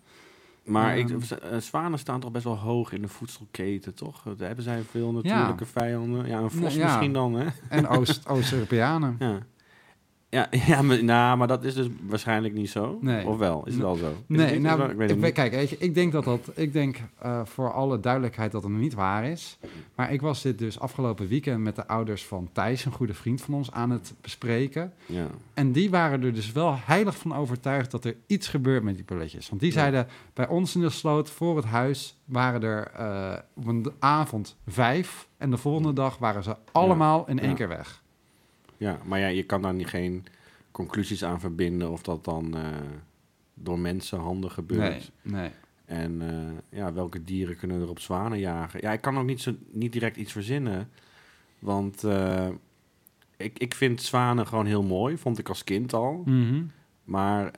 Maar 0.64 0.98
ik, 0.98 1.10
Ehm. 1.10 1.20
eh, 1.52 1.58
zwanen 1.58 1.98
staan 1.98 2.20
toch 2.20 2.30
best 2.30 2.44
wel 2.44 2.56
hoog 2.58 2.92
in 2.92 3.02
de 3.02 3.08
voedselketen, 3.08 3.94
toch? 3.94 4.22
Daar 4.36 4.46
hebben 4.46 4.64
zij 4.64 4.82
veel 4.90 5.12
natuurlijke 5.12 5.66
vijanden. 5.66 6.26
Ja, 6.26 6.38
een 6.38 6.50
vos 6.50 6.76
misschien 6.76 7.12
dan, 7.12 7.34
hè? 7.34 7.46
En 7.68 7.88
Oost- 7.88 8.28
Oost-Europeanen. 8.28 9.16
Ja. 9.28 9.38
Ja, 10.30 10.48
ja 10.66 10.82
maar, 10.82 11.04
nou, 11.04 11.36
maar 11.38 11.46
dat 11.48 11.64
is 11.64 11.74
dus 11.74 11.86
waarschijnlijk 12.02 12.54
niet 12.54 12.70
zo. 12.70 12.98
Nee. 13.00 13.26
Of 13.26 13.38
wel? 13.38 13.66
Is 13.66 13.72
het 13.72 13.82
wel 13.82 13.94
zo? 13.94 14.08
Is 14.08 14.14
Nee, 14.26 14.60
nou, 14.60 14.80
ik 14.82 14.86
weet 14.86 14.94
ik, 14.94 14.98
het 15.00 15.08
weet- 15.08 15.20
niet. 15.24 15.32
kijk, 15.32 15.52
weet 15.52 15.70
je, 15.70 15.76
ik 15.78 15.94
denk 15.94 16.12
dat 16.12 16.24
dat, 16.24 16.50
ik 16.54 16.72
denk 16.72 16.96
eh, 17.18 17.40
voor 17.44 17.72
alle 17.72 18.00
duidelijkheid 18.00 18.52
dat 18.52 18.62
het 18.62 18.72
niet 18.72 18.94
waar 18.94 19.24
is. 19.24 19.58
Maar 19.94 20.12
ik 20.12 20.20
was 20.20 20.42
dit 20.42 20.58
dus 20.58 20.80
afgelopen 20.80 21.28
weekend 21.28 21.60
met 21.62 21.76
de 21.76 21.86
ouders 21.86 22.24
van 22.26 22.48
Thijs, 22.52 22.84
een 22.84 22.92
goede 22.92 23.14
vriend 23.14 23.40
van 23.40 23.54
ons, 23.54 23.72
aan 23.72 23.90
het 23.90 24.14
bespreken. 24.20 24.92
Ja. 25.06 25.26
En 25.54 25.72
die 25.72 25.90
waren 25.90 26.22
er 26.22 26.34
dus 26.34 26.52
wel 26.52 26.76
heilig 26.84 27.16
van 27.16 27.34
overtuigd 27.34 27.90
dat 27.90 28.04
er 28.04 28.16
iets 28.26 28.48
gebeurt 28.48 28.82
met 28.82 28.94
die 28.94 29.04
pulletjes. 29.04 29.48
Want 29.48 29.60
die 29.60 29.72
Ja. 29.72 29.78
zeiden, 29.78 30.06
bij 30.34 30.48
ons 30.48 30.74
in 30.74 30.80
de 30.80 30.90
sloot 30.90 31.30
voor 31.30 31.56
het 31.56 31.64
huis 31.66 32.18
waren 32.24 32.62
er 32.62 32.86
eh, 32.96 33.38
op 33.54 33.66
een 33.66 33.86
avond 33.98 34.56
vijf. 34.66 35.28
En 35.38 35.50
de 35.50 35.56
volgende 35.56 35.92
dag 35.92 36.18
waren 36.18 36.42
ze 36.42 36.56
allemaal 36.72 37.28
in 37.28 37.38
één 37.40 37.54
keer 37.54 37.68
weg. 37.68 38.02
Ja, 38.78 38.98
maar 39.04 39.18
ja, 39.18 39.26
je 39.26 39.42
kan 39.42 39.62
daar 39.62 39.74
niet 39.74 39.86
geen 39.86 40.26
conclusies 40.70 41.24
aan 41.24 41.40
verbinden 41.40 41.90
of 41.90 42.02
dat 42.02 42.24
dan 42.24 42.56
eh, 42.56 42.66
door 43.54 43.78
mensenhanden 43.78 44.50
gebeurt. 44.50 45.10
Nee, 45.22 45.40
nee. 45.40 45.50
En 45.84 46.22
eh, 46.22 46.78
ja, 46.78 46.92
welke 46.92 47.24
dieren 47.24 47.56
kunnen 47.56 47.80
er 47.80 47.88
op 47.88 48.00
zwanen 48.00 48.38
jagen? 48.38 48.80
Ja, 48.82 48.92
ik 48.92 49.00
kan 49.00 49.18
ook 49.18 49.26
niet, 49.26 49.40
zo, 49.40 49.54
niet 49.70 49.92
direct 49.92 50.16
iets 50.16 50.32
verzinnen. 50.32 50.90
Want 51.58 52.04
eh, 52.04 52.48
ik, 53.36 53.58
ik 53.58 53.74
vind 53.74 54.02
zwanen 54.02 54.46
gewoon 54.46 54.66
heel 54.66 54.82
mooi. 54.82 55.16
Vond 55.16 55.38
ik 55.38 55.48
als 55.48 55.64
kind 55.64 55.92
al. 55.92 56.22
Mhm. 56.24 56.62
Maar 57.04 57.50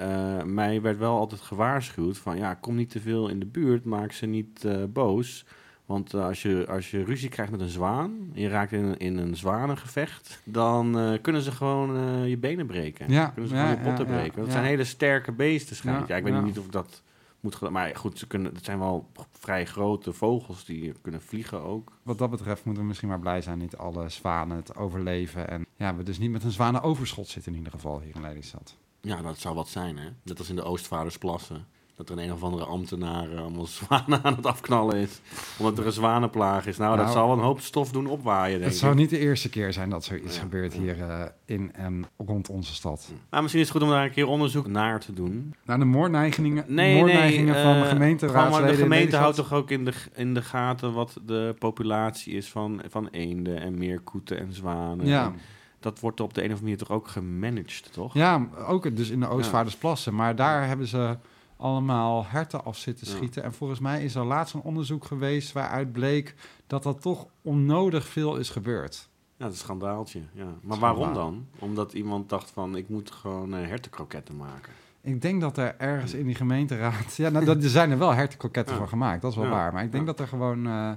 mij 0.46 0.80
werd 0.80 0.98
wel 0.98 1.18
altijd 1.18 1.40
gewaarschuwd 1.40 2.18
van... 2.18 2.37
ja, 2.37 2.54
kom 2.54 2.74
niet 2.74 2.90
te 2.90 3.00
veel 3.00 3.28
in 3.28 3.38
de 3.38 3.46
buurt, 3.46 3.85
maak 3.85 4.12
ze 4.12 4.26
niet 4.26 4.66
boos. 4.92 5.46
Want 5.90 6.14
eh, 6.14 6.24
als, 6.24 6.42
je, 6.42 6.66
als 6.68 6.90
je 6.90 7.05
ruzie 7.05 7.29
krijgt 7.29 7.53
met 7.53 7.61
een 7.61 7.68
zwaan... 7.68 8.31
en 8.35 8.40
je 8.40 8.48
raakt 8.48 8.72
in, 8.72 8.85
een- 8.85 8.96
in 8.98 9.18
een 9.18 9.37
zwanengevecht... 9.37 10.40
dan 10.44 10.98
eh, 10.98 11.20
kunnen 11.22 11.42
ze 11.42 11.53
gewoon 11.53 11.96
eh, 11.96 12.29
je 12.29 12.37
benen 12.38 12.66
breken. 12.66 13.12
Ja, 13.12 13.26
kunnen 13.26 13.50
ze 13.50 13.57
ja, 13.57 13.62
gewoon 13.62 13.79
je 13.79 13.85
botten 13.88 14.07
ja, 14.07 14.12
ja, 14.12 14.18
breken. 14.18 14.37
Dat 14.38 14.46
ja. 14.46 14.53
zijn 14.53 14.64
hele 14.64 14.85
sterke 14.85 15.33
beesten, 15.33 15.76
schijnt. 15.76 15.98
Ja, 16.00 16.05
Ja, 16.09 16.16
ik 16.16 16.24
weet 16.24 16.33
ja. 16.33 16.40
niet 16.40 16.59
of 16.59 16.64
ik 16.64 16.72
dat 16.72 17.03
moet... 17.40 17.61
Maar 17.70 17.96
goed, 17.96 18.18
ze 18.18 18.26
kunnen, 18.26 18.55
het 18.55 18.64
zijn 18.64 18.79
wel 18.79 19.09
vrij 19.33 19.66
grote 19.66 20.12
vogels 20.12 20.64
die 20.64 20.92
kunnen 21.03 21.22
vliegen 21.22 21.62
ook. 21.62 21.92
Wat 22.03 22.18
dat 22.18 22.31
betreft 22.31 22.64
moeten 22.64 22.83
we 22.83 22.88
misschien 22.88 23.09
maar 23.09 23.20
blij 23.20 23.40
zijn 23.42 23.59
niet 23.59 23.76
alle 23.76 24.09
zwanen 24.09 24.57
het 24.57 24.76
overleven. 24.76 25.48
En 25.48 25.66
ja, 25.76 25.96
we 25.96 26.03
dus 26.03 26.18
niet 26.18 26.31
met 26.31 26.44
een 26.44 26.50
zwanenoverschot 26.50 27.29
zitten 27.29 27.53
in 27.53 27.59
ieder 27.59 27.72
geval 27.72 28.00
hier 28.00 28.14
in 28.14 28.22
Lelystad. 28.22 28.76
Ja, 29.00 29.22
dat 29.22 29.38
zou 29.38 29.55
wat 29.55 29.68
zijn, 29.68 29.96
hè? 29.98 30.09
Net 30.22 30.38
als 30.38 30.48
in 30.48 30.57
de 30.57 30.62
Oostvaardersplassen. 30.62 31.66
Dat 31.96 32.09
er 32.09 32.18
een, 32.18 32.24
een 32.24 32.33
of 32.33 32.42
andere 32.42 32.64
ambtenaar 32.64 33.31
eh, 33.33 33.40
allemaal 33.40 33.66
zwanen 33.81 34.20
aan 34.22 34.35
het 34.35 34.46
afknallen 34.46 34.96
is. 34.96 35.20
Omdat 35.59 35.79
er 35.79 35.87
een 35.87 35.92
zwanenplaag 35.92 36.66
is. 36.66 36.76
Nou, 36.76 36.96
dat 36.96 37.05
Nou, 37.05 37.16
zal 37.16 37.26
wel 37.29 37.37
een 37.37 37.42
hoop 37.42 37.61
stof 37.61 37.92
doen 37.92 38.07
opwaaien, 38.07 38.53
denk 38.53 38.64
Het 38.64 38.72
ik. 38.72 38.79
zou 38.79 38.94
niet 38.94 39.11
de 39.11 39.18
eerste 39.18 39.48
keer 39.48 39.72
zijn 39.72 39.90
dat 39.90 40.05
zoiets 40.05 40.35
Ja, 40.35 40.40
gebeurt 40.40 40.72
hier 40.72 41.00
eh, 41.00 41.24
in 41.44 41.72
en 41.74 42.05
rond 42.16 42.48
onze 42.48 42.74
stad. 42.74 43.11
Maar 43.31 43.40
misschien 43.42 43.62
is 43.62 43.68
het 43.68 43.76
goed 43.79 43.87
om 43.87 43.92
daar 43.94 44.05
een 44.05 44.11
keer 44.11 44.26
onderzoek 44.26 44.66
naar 44.66 45.00
te 45.00 45.12
doen. 45.12 45.55
Nou, 45.64 45.79
de 45.79 45.85
moordneigingen, 45.85 46.64
Nee, 46.66 46.96
moordneigingen 46.96 47.55
nee, 47.55 47.62
van 47.64 47.74
de 47.74 47.81
eh, 47.83 47.88
gemeenteraadsleden 47.88 48.46
gewoon, 48.50 48.61
maar 48.66 48.76
De 48.76 48.83
gemeente 48.83 49.16
houdt 49.16 49.37
toch 49.37 49.53
ook 49.53 49.70
in 49.70 49.85
de, 49.85 49.92
in 50.14 50.35
de 50.35 50.42
gaten 50.42 50.92
wat 50.92 51.18
de 51.26 51.55
populatie 51.59 52.33
is 52.35 52.48
van, 52.48 52.81
van 52.88 53.09
eenden 53.11 53.61
en 53.61 53.79
meerkoeten 53.79 54.38
en 54.38 54.53
zwanen. 54.53 55.07
Ja. 55.07 55.24
En 55.24 55.35
dat 55.81 56.00
wordt 56.00 56.20
op 56.20 56.35
de 56.35 56.40
een 56.44 56.46
of 56.53 56.59
andere 56.59 56.70
manier 56.70 56.87
toch 56.87 56.96
ook 56.96 57.09
gemanaged, 57.09 57.92
toch? 57.92 58.14
Ja, 58.14 58.46
ook 58.66 58.96
dus 58.96 59.11
in 59.11 59.20
de 59.20 59.29
Oostvaardersplassen. 59.29 60.14
Maar 60.14 60.37
daar 60.37 60.66
hebben 60.66 60.87
ze 60.87 61.16
allemaal 61.61 62.25
herten 62.27 62.64
af 62.64 62.77
zitten 62.77 63.07
Ja. 63.09 63.14
schieten. 63.14 63.42
En 63.42 63.53
volgens 63.53 63.81
mij 63.81 64.05
is 64.05 64.14
er 64.14 64.25
laatst 64.25 64.55
een 64.55 64.61
onderzoek 64.62 65.05
geweest 65.05 65.53
waaruit 65.53 65.92
bleek 65.92 66.35
dat 66.66 66.83
dat 66.83 67.01
toch 67.03 67.27
onnodig 67.42 68.07
veel 68.09 68.37
is 68.37 68.51
gebeurd. 68.51 69.09
Ja, 69.37 69.44
dat 69.46 69.55
is 69.55 69.59
een 69.61 69.64
schandaaltje. 69.64 70.20
Ja. 70.33 70.44
Maar 70.44 70.77
Schandaal. 70.77 70.96
waarom 70.96 71.14
dan? 71.14 71.46
Omdat 71.59 71.92
iemand 71.92 72.29
dacht 72.29 72.51
van, 72.51 72.77
ik 72.77 72.88
moet 72.88 73.11
gewoon 73.11 73.55
eh, 73.55 73.66
hertenkroketten 73.66 74.37
maken. 74.37 74.73
Ik 75.03 75.23
denk 75.23 75.40
dat 75.40 75.57
er 75.59 75.75
ergens 75.79 76.14
in 76.14 76.27
die 76.27 76.35
gemeenteraad... 76.35 77.16
Ja, 77.16 77.29
nou, 77.29 77.44
dat, 77.44 77.62
er 77.62 77.68
zijn 77.70 77.90
er 77.90 77.99
wel 77.99 78.12
hertenkroketten 78.14 78.73
Ja. 78.75 78.79
van 78.81 78.88
gemaakt, 78.88 79.23
dat 79.23 79.31
is 79.31 79.37
wel 79.37 79.49
waar. 79.49 79.73
Maar 79.73 79.85
ik 79.85 79.92
denk 79.92 80.07
dat 80.07 80.20
er 80.20 80.29
gewoon... 80.29 80.66
eh, 80.66 80.90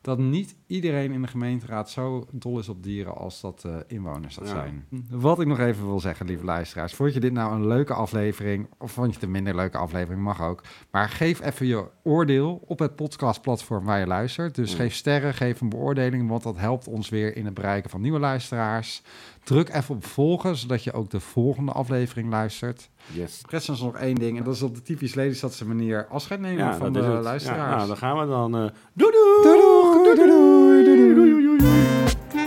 dat 0.00 0.18
niet 0.18 0.56
iedereen 0.70 1.12
in 1.12 1.22
de 1.22 1.28
gemeenteraad 1.28 1.90
zo 1.90 2.26
dol 2.32 2.58
is 2.58 2.68
op 2.68 2.82
dieren 2.82 3.16
als 3.16 3.40
dat 3.40 3.62
eh, 3.66 3.74
inwoners 3.86 4.34
dat 4.34 4.46
Ja. 4.48 4.52
zijn. 4.54 4.86
Wat 5.10 5.40
ik 5.40 5.46
nog 5.46 5.58
even 5.58 5.86
wil 5.86 6.00
zeggen, 6.00 6.26
lieve 6.26 6.44
luisteraars. 6.44 6.94
Vond 6.94 7.14
je 7.14 7.20
dit 7.20 7.32
nou 7.32 7.54
een 7.54 7.66
leuke 7.66 7.92
aflevering? 7.94 8.68
Of 8.78 8.92
vond 8.92 9.06
je 9.08 9.12
het 9.14 9.22
een 9.22 9.30
minder 9.30 9.54
leuke 9.56 9.78
aflevering? 9.78 10.22
Mag 10.22 10.42
ook. 10.42 10.62
Maar 10.90 11.08
geef 11.08 11.40
even 11.40 11.66
je 11.66 11.84
oordeel 12.02 12.62
op 12.66 12.78
het 12.78 12.96
podcastplatform 12.96 13.84
waar 13.84 13.98
je 13.98 14.06
luistert. 14.06 14.54
Dus 14.54 14.70
Mm. 14.72 14.76
geef 14.78 14.94
sterren, 14.94 15.34
geef 15.34 15.60
een 15.60 15.68
beoordeling, 15.68 16.28
want 16.28 16.42
dat 16.42 16.56
helpt 16.58 16.88
ons 16.88 17.08
weer 17.08 17.36
in 17.36 17.44
het 17.44 17.54
bereiken 17.54 17.90
van 17.90 18.00
nieuwe 18.00 18.18
luisteraars. 18.18 19.02
Druk 19.44 19.68
even 19.74 19.94
op 19.94 20.04
volgen, 20.04 20.56
zodat 20.56 20.84
je 20.84 20.92
ook 20.92 21.10
de 21.10 21.20
volgende 21.20 21.72
aflevering 21.72 22.30
luistert. 22.30 22.90
Yes. 23.12 23.42
Rest 23.48 23.68
is 23.70 23.80
nog 23.80 23.96
één 23.96 24.14
ding, 24.14 24.38
en 24.38 24.44
dat 24.44 24.54
is 24.54 24.62
op 24.62 24.74
de 24.74 24.82
typisch 24.82 25.14
Lelystadse 25.14 25.66
manier 25.66 26.06
afscheid 26.06 26.40
nemen 26.40 26.64
Ja, 26.64 26.76
van 26.76 26.92
de 26.92 26.98
is 26.98 27.04
het. 27.04 27.14
Ja, 27.14 27.20
luisteraars. 27.20 27.74
nou, 27.76 27.86
dan 27.88 27.96
gaan 27.96 28.18
we 28.20 28.26
dan. 28.26 28.50
doei, 28.52 28.70
doei, 28.94 29.12
doei, 29.42 30.14
doei, 30.16 30.28
doei. 30.28 30.59
Bye. 30.60 32.39